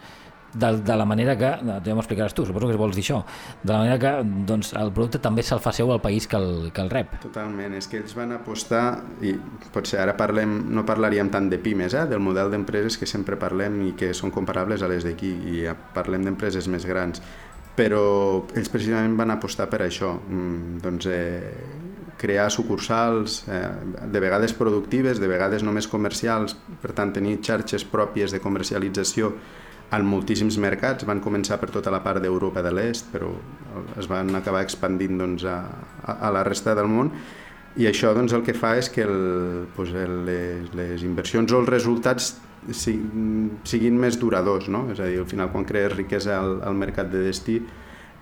De, 0.52 0.70
de 0.82 0.96
la 0.96 1.04
manera 1.06 1.36
que, 1.38 1.50
ja 1.62 1.94
m'ho 1.94 2.02
explicaràs 2.02 2.34
tu, 2.34 2.44
suposo 2.46 2.66
que 2.66 2.78
vols 2.78 2.96
dir 2.96 3.04
això, 3.04 3.20
de 3.62 3.70
la 3.70 3.78
manera 3.84 3.98
que 4.02 4.12
doncs, 4.48 4.72
el 4.78 4.90
producte 4.94 5.20
també 5.22 5.44
se'l 5.46 5.62
fa 5.62 5.70
seu 5.74 5.92
al 5.94 6.00
país 6.02 6.26
que 6.26 6.40
el, 6.40 6.70
que 6.74 6.82
el 6.82 6.90
rep. 6.90 7.14
Totalment, 7.22 7.76
és 7.78 7.86
que 7.90 8.00
ells 8.00 8.16
van 8.18 8.34
apostar, 8.34 8.84
i 9.22 9.36
potser 9.70 10.00
ara 10.02 10.16
parlem, 10.18 10.56
no 10.74 10.82
parlaríem 10.88 11.30
tant 11.30 11.46
de 11.52 11.60
pimes, 11.62 11.94
eh, 11.94 12.06
del 12.10 12.22
model 12.24 12.50
d'empreses 12.50 12.98
que 12.98 13.06
sempre 13.06 13.38
parlem 13.38 13.78
i 13.90 13.92
que 13.98 14.10
són 14.16 14.34
comparables 14.34 14.82
a 14.82 14.90
les 14.90 15.06
d'aquí, 15.06 15.30
i 15.54 15.62
parlem 15.94 16.26
d'empreses 16.26 16.66
més 16.72 16.88
grans, 16.88 17.22
però 17.78 18.02
ells 18.58 18.72
precisament 18.72 19.14
van 19.16 19.30
apostar 19.36 19.70
per 19.70 19.84
això, 19.86 20.16
mm, 20.18 20.82
doncs, 20.82 21.06
eh, 21.06 21.52
crear 22.20 22.50
sucursals, 22.50 23.44
eh, 23.48 23.70
de 24.12 24.20
vegades 24.20 24.52
productives, 24.52 25.20
de 25.20 25.28
vegades 25.28 25.62
només 25.62 25.88
comercials, 25.88 26.56
per 26.82 26.92
tant 26.92 27.12
tenir 27.12 27.38
xarxes 27.40 27.86
pròpies 27.88 28.30
de 28.34 28.40
comercialització 28.40 29.32
en 29.90 30.06
moltíssims 30.06 30.58
mercats, 30.62 31.06
van 31.08 31.20
començar 31.22 31.58
per 31.60 31.70
tota 31.74 31.90
la 31.90 32.02
part 32.04 32.22
d'Europa 32.22 32.62
de 32.62 32.70
l'Est, 32.74 33.10
però 33.12 33.30
es 33.98 34.06
van 34.10 34.30
acabar 34.38 34.62
expandint 34.62 35.18
doncs, 35.18 35.44
a, 35.44 35.58
a, 36.06 36.30
la 36.30 36.44
resta 36.46 36.76
del 36.78 36.90
món 36.90 37.10
i 37.78 37.86
això 37.90 38.14
doncs, 38.14 38.34
el 38.34 38.44
que 38.46 38.54
fa 38.54 38.76
és 38.78 38.90
que 38.90 39.02
el, 39.06 39.66
doncs, 39.76 39.92
les, 40.26 40.70
les 40.78 41.04
inversions 41.06 41.52
o 41.52 41.60
els 41.62 41.70
resultats 41.70 42.32
siguin 42.76 43.96
més 43.98 44.18
duradors, 44.20 44.68
no? 44.68 44.84
és 44.92 45.00
a 45.00 45.06
dir, 45.08 45.20
al 45.22 45.28
final 45.30 45.50
quan 45.50 45.64
crees 45.64 45.94
riquesa 45.94 46.36
al, 46.38 46.58
al 46.66 46.76
mercat 46.76 47.08
de 47.10 47.22
destí 47.24 47.56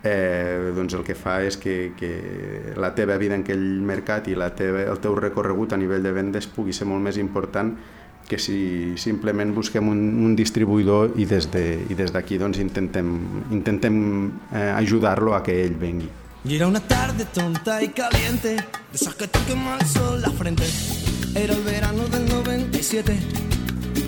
eh, 0.02 0.72
doncs 0.76 0.94
el 0.94 1.04
que 1.04 1.16
fa 1.18 1.40
és 1.42 1.58
que, 1.58 1.92
que 1.98 2.74
la 2.78 2.92
teva 2.94 3.18
vida 3.18 3.34
en 3.34 3.42
aquell 3.42 3.64
mercat 3.84 4.28
i 4.30 4.36
la 4.38 4.52
teva, 4.54 4.84
el 4.86 5.00
teu 5.02 5.16
recorregut 5.18 5.74
a 5.74 5.80
nivell 5.80 6.04
de 6.06 6.14
vendes 6.14 6.46
pugui 6.46 6.76
ser 6.76 6.86
molt 6.86 7.02
més 7.04 7.18
important 7.18 7.74
que 8.28 8.38
si 8.38 8.92
simplement 9.00 9.54
busquem 9.56 9.88
un, 9.88 9.98
un 10.24 10.34
distribuïdor 10.36 11.14
i 11.16 11.24
des 11.24 11.46
de- 11.50 11.80
i 11.88 11.94
des 11.94 12.12
d'aquí 12.12 12.36
doncs 12.38 12.58
intentem, 12.58 13.08
intentem 13.50 14.30
eh, 14.52 14.72
ajudar-lo 14.76 15.34
a 15.34 15.42
que 15.42 15.64
ell 15.64 15.74
vengui. 15.80 16.08
Y 16.44 16.54
era 16.56 16.66
una 16.68 16.80
tarde 16.80 17.24
tonta 17.32 17.82
y 17.82 17.88
caliente, 17.88 18.50
de 18.56 18.62
esas 18.94 19.14
que 19.14 19.24
el 19.24 19.86
sol 19.86 20.20
la 20.22 20.30
frente. 20.30 20.64
Era 21.34 21.52
el 21.54 21.62
verano 21.62 22.06
del 22.08 22.26
97 22.28 23.16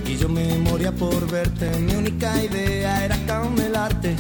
y 0.07 0.17
yo 0.17 0.29
me 0.29 0.57
moría 0.59 0.93
por 0.93 1.29
verte. 1.31 1.69
Mi 1.81 1.95
única 1.95 2.31
idea 2.43 3.05
era 3.05 3.17
camelarte, 3.27 4.15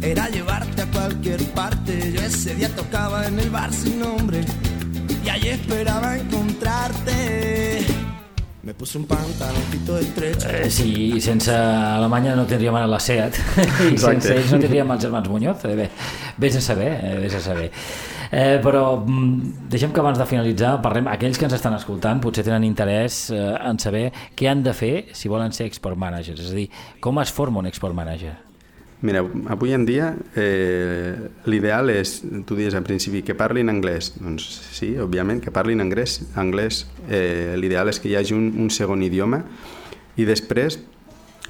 era 0.00 0.28
llevarte 0.28 0.82
a 0.82 0.86
cualquier 0.90 1.42
parte. 1.54 2.12
Yo 2.12 2.20
ese 2.20 2.54
día 2.54 2.68
tocaba 2.74 3.26
en 3.26 3.38
el 3.38 3.50
bar 3.50 3.72
sin 3.72 3.98
nombre 4.00 4.40
y 5.24 5.28
allí 5.28 5.48
esperaba 5.48 6.16
encontrarte. 6.16 7.84
Me 8.66 8.74
puse 8.74 8.98
un 8.98 9.04
pantaloncito 9.04 9.96
estrecho. 9.96 10.48
Eh, 10.48 10.68
sí, 10.68 11.20
sense 11.20 11.54
Alemanya 11.54 12.32
no 12.34 12.48
tindríem 12.50 12.74
ara 12.74 12.88
la 12.90 12.98
SEAT 12.98 13.36
i 13.38 13.92
Exacte. 13.92 14.24
sense 14.24 14.32
ells 14.34 14.50
no 14.50 14.58
tindríem 14.58 14.90
els 14.90 15.04
germans 15.04 15.28
Muñoz. 15.30 15.62
Eh, 15.70 15.76
bé, 15.78 15.86
vés 16.42 16.56
a 16.58 16.62
saber, 16.64 16.88
eh, 16.98 17.12
vés 17.22 17.36
a 17.38 17.42
saber. 17.44 17.68
Eh, 18.32 18.58
però 18.64 18.96
mm, 18.98 19.68
deixem 19.70 19.94
que 19.94 20.02
abans 20.02 20.18
de 20.18 20.26
finalitzar 20.26 20.72
parlem, 20.82 21.06
aquells 21.14 21.38
que 21.38 21.46
ens 21.46 21.54
estan 21.54 21.78
escoltant 21.78 22.18
potser 22.24 22.42
tenen 22.42 22.66
interès 22.66 23.28
eh, 23.30 23.38
en 23.70 23.78
saber 23.78 24.08
què 24.34 24.50
han 24.50 24.66
de 24.66 24.74
fer 24.74 24.94
si 25.14 25.30
volen 25.30 25.54
ser 25.54 25.70
export 25.70 25.94
managers, 25.94 26.42
és 26.42 26.50
a 26.50 26.58
dir, 26.58 26.66
com 26.98 27.22
es 27.22 27.30
forma 27.30 27.62
un 27.62 27.70
export 27.70 27.94
manager? 27.94 28.34
Mira, 29.06 29.22
avui 29.52 29.70
en 29.76 29.84
dia 29.86 30.08
eh, 30.34 31.14
l'ideal 31.46 31.92
és, 31.94 32.16
tu 32.48 32.56
dius 32.58 32.74
en 32.74 32.82
principi, 32.82 33.22
que 33.22 33.36
parlin 33.38 33.70
anglès. 33.70 34.10
Doncs 34.18 34.46
sí, 34.74 34.96
òbviament, 34.98 35.38
que 35.44 35.54
parlin 35.54 35.84
anglès. 35.84 36.18
anglès 36.34 36.84
eh, 37.06 37.54
l'ideal 37.60 37.92
és 37.92 38.02
que 38.02 38.10
hi 38.10 38.16
hagi 38.18 38.34
un, 38.34 38.50
un 38.64 38.72
segon 38.74 39.04
idioma 39.06 39.44
i 40.18 40.26
després, 40.26 40.80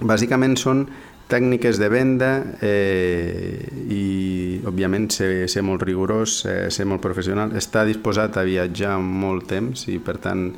bàsicament 0.05 0.59
són 0.61 0.85
tècniques 1.31 1.81
de 1.81 1.89
venda 1.91 2.31
eh, 2.63 3.65
i, 3.89 4.61
òbviament, 4.67 5.09
ser, 5.11 5.31
ser 5.51 5.65
molt 5.67 5.83
rigorós, 5.87 6.43
eh, 6.47 6.67
ser 6.71 6.87
molt 6.87 7.03
professional, 7.03 7.57
estar 7.57 7.87
disposat 7.89 8.37
a 8.37 8.45
viatjar 8.47 8.99
molt 9.01 9.49
temps 9.51 9.89
i, 9.91 9.97
per 9.99 10.19
tant, 10.23 10.51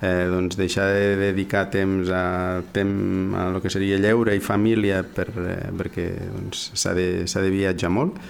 eh, 0.00 0.26
doncs 0.30 0.58
deixar 0.58 0.88
de 0.94 1.16
dedicar 1.20 1.68
temps 1.70 2.10
a, 2.14 2.62
tem, 2.72 2.90
a 3.34 3.48
lo 3.50 3.62
que 3.62 3.70
seria 3.70 3.98
lleure 3.98 4.36
i 4.36 4.42
família 4.42 5.02
per, 5.02 5.28
eh, 5.42 5.70
perquè 5.78 6.10
doncs, 6.34 6.70
s'ha 6.78 6.94
de, 6.94 7.08
s'ha 7.26 7.42
de 7.42 7.50
viatjar 7.54 7.90
molt. 7.90 8.20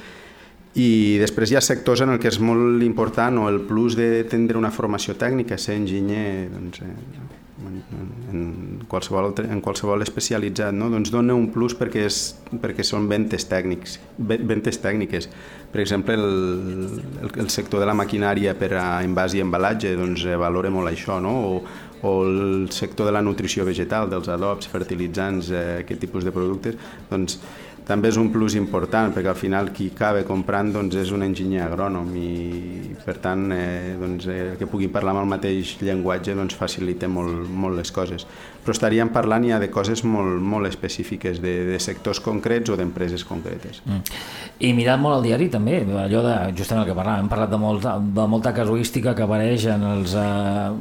I 0.79 1.19
després 1.19 1.51
hi 1.51 1.59
ha 1.59 1.65
sectors 1.65 2.05
en 2.05 2.15
el 2.15 2.21
que 2.23 2.31
és 2.31 2.39
molt 2.41 2.85
important 2.87 3.41
o 3.43 3.49
el 3.51 3.63
plus 3.67 3.97
de 3.99 4.25
tindre 4.31 4.61
una 4.61 4.71
formació 4.71 5.17
tècnica, 5.19 5.59
ser 5.59 5.79
enginyer 5.81 6.49
doncs, 6.53 6.85
eh, 6.85 7.47
en, 8.33 8.85
qualsevol, 8.88 9.31
altre- 9.31 9.49
en 9.51 9.61
qualsevol 9.64 10.03
especialitzat, 10.05 10.73
no? 10.77 10.88
doncs 10.92 11.11
dona 11.11 11.35
un 11.35 11.49
plus 11.55 11.75
perquè, 11.79 12.05
és, 12.07 12.18
perquè 12.62 12.85
són 12.87 13.09
ventes, 13.11 13.47
tècnics, 13.51 13.99
ve- 14.18 14.40
ventes 14.47 14.79
tècniques. 14.83 15.29
Per 15.73 15.83
exemple, 15.83 16.14
el, 16.14 17.03
el, 17.25 17.33
el 17.44 17.51
sector 17.51 17.83
de 17.83 17.88
la 17.90 17.97
maquinària 17.99 18.55
per 18.59 18.73
a 18.79 18.87
envàs 19.05 19.35
i 19.37 19.42
embalatge 19.44 19.97
doncs, 19.99 20.25
eh, 20.29 20.38
valora 20.40 20.71
molt 20.71 20.92
això, 20.92 21.18
no? 21.21 21.35
o, 21.51 21.62
o 22.07 22.12
el 22.25 22.68
sector 22.71 23.09
de 23.11 23.12
la 23.16 23.23
nutrició 23.27 23.64
vegetal, 23.66 24.07
dels 24.11 24.29
adobs, 24.31 24.68
fertilitzants, 24.71 25.51
eh, 25.51 25.64
aquest 25.83 26.01
tipus 26.07 26.25
de 26.25 26.33
productes, 26.33 26.79
doncs 27.11 27.40
també 27.88 28.11
és 28.12 28.18
un 28.20 28.29
plus 28.33 28.55
important 28.59 29.14
perquè 29.14 29.33
al 29.33 29.38
final 29.38 29.72
qui 29.72 29.88
acaba 29.94 30.20
comprant 30.29 30.74
doncs, 30.74 30.98
és 31.01 31.12
un 31.14 31.24
enginyer 31.24 31.64
agrònom 31.64 32.11
i 32.20 32.33
per 33.05 33.16
tant 33.24 33.48
eh, 33.55 33.96
doncs, 34.01 34.29
eh, 34.29 34.53
que 34.61 34.68
pugui 34.68 34.90
parlar 34.92 35.14
amb 35.16 35.24
el 35.24 35.31
mateix 35.33 35.79
llenguatge 35.81 36.37
doncs, 36.37 36.57
facilita 36.59 37.09
molt, 37.09 37.48
molt 37.48 37.79
les 37.81 37.92
coses 37.94 38.27
però 38.64 38.77
estaríem 38.77 39.09
parlant 39.14 39.46
ja 39.48 39.59
de 39.62 39.70
coses 39.72 40.05
molt, 40.05 40.37
molt 40.44 40.68
específiques 40.68 41.40
de, 41.40 41.55
de 41.70 41.81
sectors 41.81 42.20
concrets 42.20 42.70
o 42.70 42.77
d'empreses 42.77 43.24
concretes 43.24 43.83
Mm. 43.88 44.03
I 44.59 44.72
mirant 44.74 45.01
molt 45.01 45.18
al 45.18 45.22
diari 45.24 45.46
també, 45.53 45.79
allò 46.03 46.20
de, 46.24 46.33
justament 46.59 46.83
el 46.83 46.88
que 46.90 46.96
parlàvem, 46.98 47.24
hem 47.24 47.31
parlat 47.31 47.53
de 47.53 47.61
molta, 47.62 47.92
de 47.98 48.24
molta 48.31 48.53
casuística 48.57 49.14
que 49.14 49.22
apareix 49.24 49.68
en 49.70 49.85
els 49.92 50.16
eh, 50.18 50.24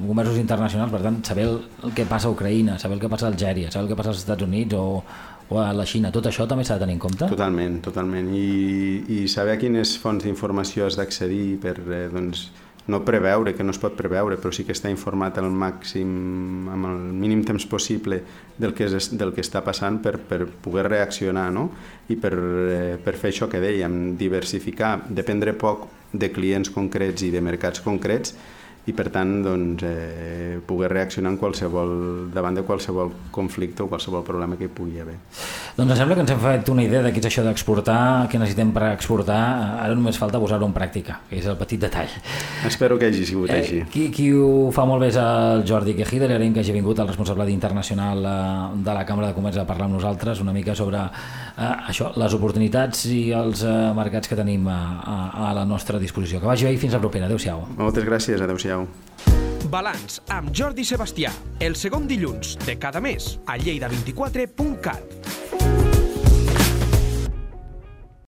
comerços 0.08 0.40
internacionals, 0.42 0.92
per 0.92 1.04
tant, 1.06 1.20
saber 1.28 1.46
el, 1.46 1.60
el 1.86 1.94
que 1.96 2.08
passa 2.10 2.28
a 2.28 2.34
Ucraïna, 2.34 2.80
saber 2.82 2.98
el 2.98 3.04
que 3.04 3.12
passa 3.12 3.28
a 3.28 3.32
Algèria, 3.32 3.70
saber 3.72 3.86
el 3.86 3.92
que 3.94 4.00
passa 4.00 4.16
als 4.16 4.24
Estats 4.24 4.48
Units 4.48 4.76
o, 4.76 5.04
o 5.50 5.60
a 5.62 5.72
la 5.74 5.86
Xina, 5.88 6.12
tot 6.12 6.28
això 6.28 6.48
també 6.50 6.66
s'ha 6.68 6.76
de 6.76 6.86
tenir 6.86 6.98
en 6.98 7.04
compte? 7.04 7.28
Totalment, 7.32 7.80
totalment. 7.86 8.32
I, 8.36 9.04
i 9.16 9.28
saber 9.32 9.56
a 9.56 9.62
quines 9.62 9.96
fonts 10.02 10.28
d'informació 10.28 10.88
has 10.88 10.98
d'accedir 11.00 11.58
per 11.64 11.78
eh, 11.80 12.08
doncs, 12.12 12.50
no 12.88 13.04
preveure, 13.04 13.54
que 13.56 13.64
no 13.64 13.74
es 13.76 13.80
pot 13.80 13.96
preveure, 14.00 14.38
però 14.40 14.54
sí 14.56 14.64
que 14.64 14.72
està 14.76 14.90
informat 14.92 15.38
al 15.42 15.50
màxim, 15.52 16.10
amb 16.72 16.88
el 16.88 17.02
mínim 17.20 17.44
temps 17.48 17.66
possible 17.68 18.22
del 18.58 18.74
que, 18.74 18.88
és, 18.88 19.12
del 19.20 19.34
que 19.36 19.44
està 19.44 19.62
passant 19.64 20.00
per, 20.04 20.16
per 20.24 20.46
poder 20.64 20.88
reaccionar, 20.88 21.50
no? 21.52 21.68
I 22.08 22.16
per, 22.20 22.34
eh, 22.34 22.96
per 23.04 23.18
fer 23.20 23.34
això 23.34 23.50
que 23.52 23.62
dèiem, 23.64 24.16
diversificar, 24.20 24.98
dependre 25.10 25.56
poc 25.60 25.88
de 26.14 26.32
clients 26.32 26.72
concrets 26.72 27.28
i 27.28 27.34
de 27.34 27.44
mercats 27.44 27.84
concrets 27.84 28.36
i 28.88 28.94
per 28.96 29.10
tant 29.12 29.42
doncs, 29.44 29.84
eh, 29.84 30.60
poder 30.66 30.90
reaccionar 30.94 31.34
en 31.34 31.38
qualsevol, 31.38 31.90
davant 32.34 32.56
de 32.56 32.64
qualsevol 32.64 33.12
conflicte 33.36 33.84
o 33.84 33.90
qualsevol 33.92 34.24
problema 34.24 34.56
que 34.56 34.70
hi 34.70 34.72
pugui 34.72 35.02
haver. 35.04 35.18
Doncs 35.76 35.92
em 35.92 35.98
sembla 36.00 36.16
que 36.16 36.24
ens 36.24 36.32
hem 36.32 36.40
fet 36.40 36.70
una 36.72 36.86
idea 36.86 37.02
de 37.04 37.12
què 37.12 37.20
és 37.20 37.28
això 37.28 37.44
d'exportar, 37.44 38.28
què 38.32 38.40
necessitem 38.40 38.72
per 38.76 38.86
exportar, 38.94 39.42
ara 39.84 39.96
només 39.96 40.18
falta 40.18 40.40
posar-ho 40.40 40.66
en 40.66 40.76
pràctica, 40.76 41.20
que 41.30 41.42
és 41.42 41.50
el 41.52 41.58
petit 41.60 41.84
detall. 41.84 42.14
Espero 42.66 42.98
que 42.98 43.10
hagi 43.12 43.26
sigut 43.28 43.52
així. 43.52 43.82
Eh, 43.84 43.90
qui, 43.92 44.08
qui 44.16 44.30
ho 44.32 44.72
fa 44.72 44.88
molt 44.88 45.04
bé 45.04 45.12
és 45.12 45.20
el 45.20 45.66
Jordi 45.68 45.98
Quejida, 45.98 46.32
li 46.32 46.38
agraïm 46.38 46.56
que 46.56 46.64
hagi 46.64 46.76
vingut 46.76 47.04
el 47.04 47.12
responsable 47.12 47.46
d'internacional 47.50 48.24
eh, 48.24 48.38
de 48.88 48.96
la 48.96 49.04
Cambra 49.10 49.34
de 49.34 49.36
Comerç 49.36 49.60
a 49.60 49.68
parlar 49.68 49.90
amb 49.92 50.00
nosaltres 50.00 50.40
una 50.46 50.56
mica 50.56 50.78
sobre 50.80 51.04
eh, 51.04 51.92
això, 51.92 52.14
les 52.16 52.40
oportunitats 52.40 53.04
i 53.12 53.34
els 53.36 53.68
eh, 53.68 53.76
mercats 54.00 54.32
que 54.32 54.40
tenim 54.40 54.72
a, 54.72 54.80
a, 55.04 55.20
a 55.50 55.54
la 55.60 55.68
nostra 55.68 56.00
disposició. 56.00 56.40
Que 56.40 56.48
vagi 56.48 56.70
bé 56.70 56.74
i 56.78 56.82
fins 56.82 56.96
la 56.96 57.04
propera. 57.04 57.28
Adéu-siau. 57.28 57.68
Moltes 57.76 58.08
gràcies, 58.08 58.40
adeu-siau. 58.78 58.88
Balanç 59.72 60.22
amb 60.32 60.54
Jordi 60.56 60.86
Sebastià, 60.88 61.32
el 61.60 61.76
segon 61.76 62.08
dilluns 62.08 62.56
de 62.64 62.78
cada 62.80 63.02
mes 63.04 63.38
a 63.46 63.58
lleida24.cat. 63.58 65.47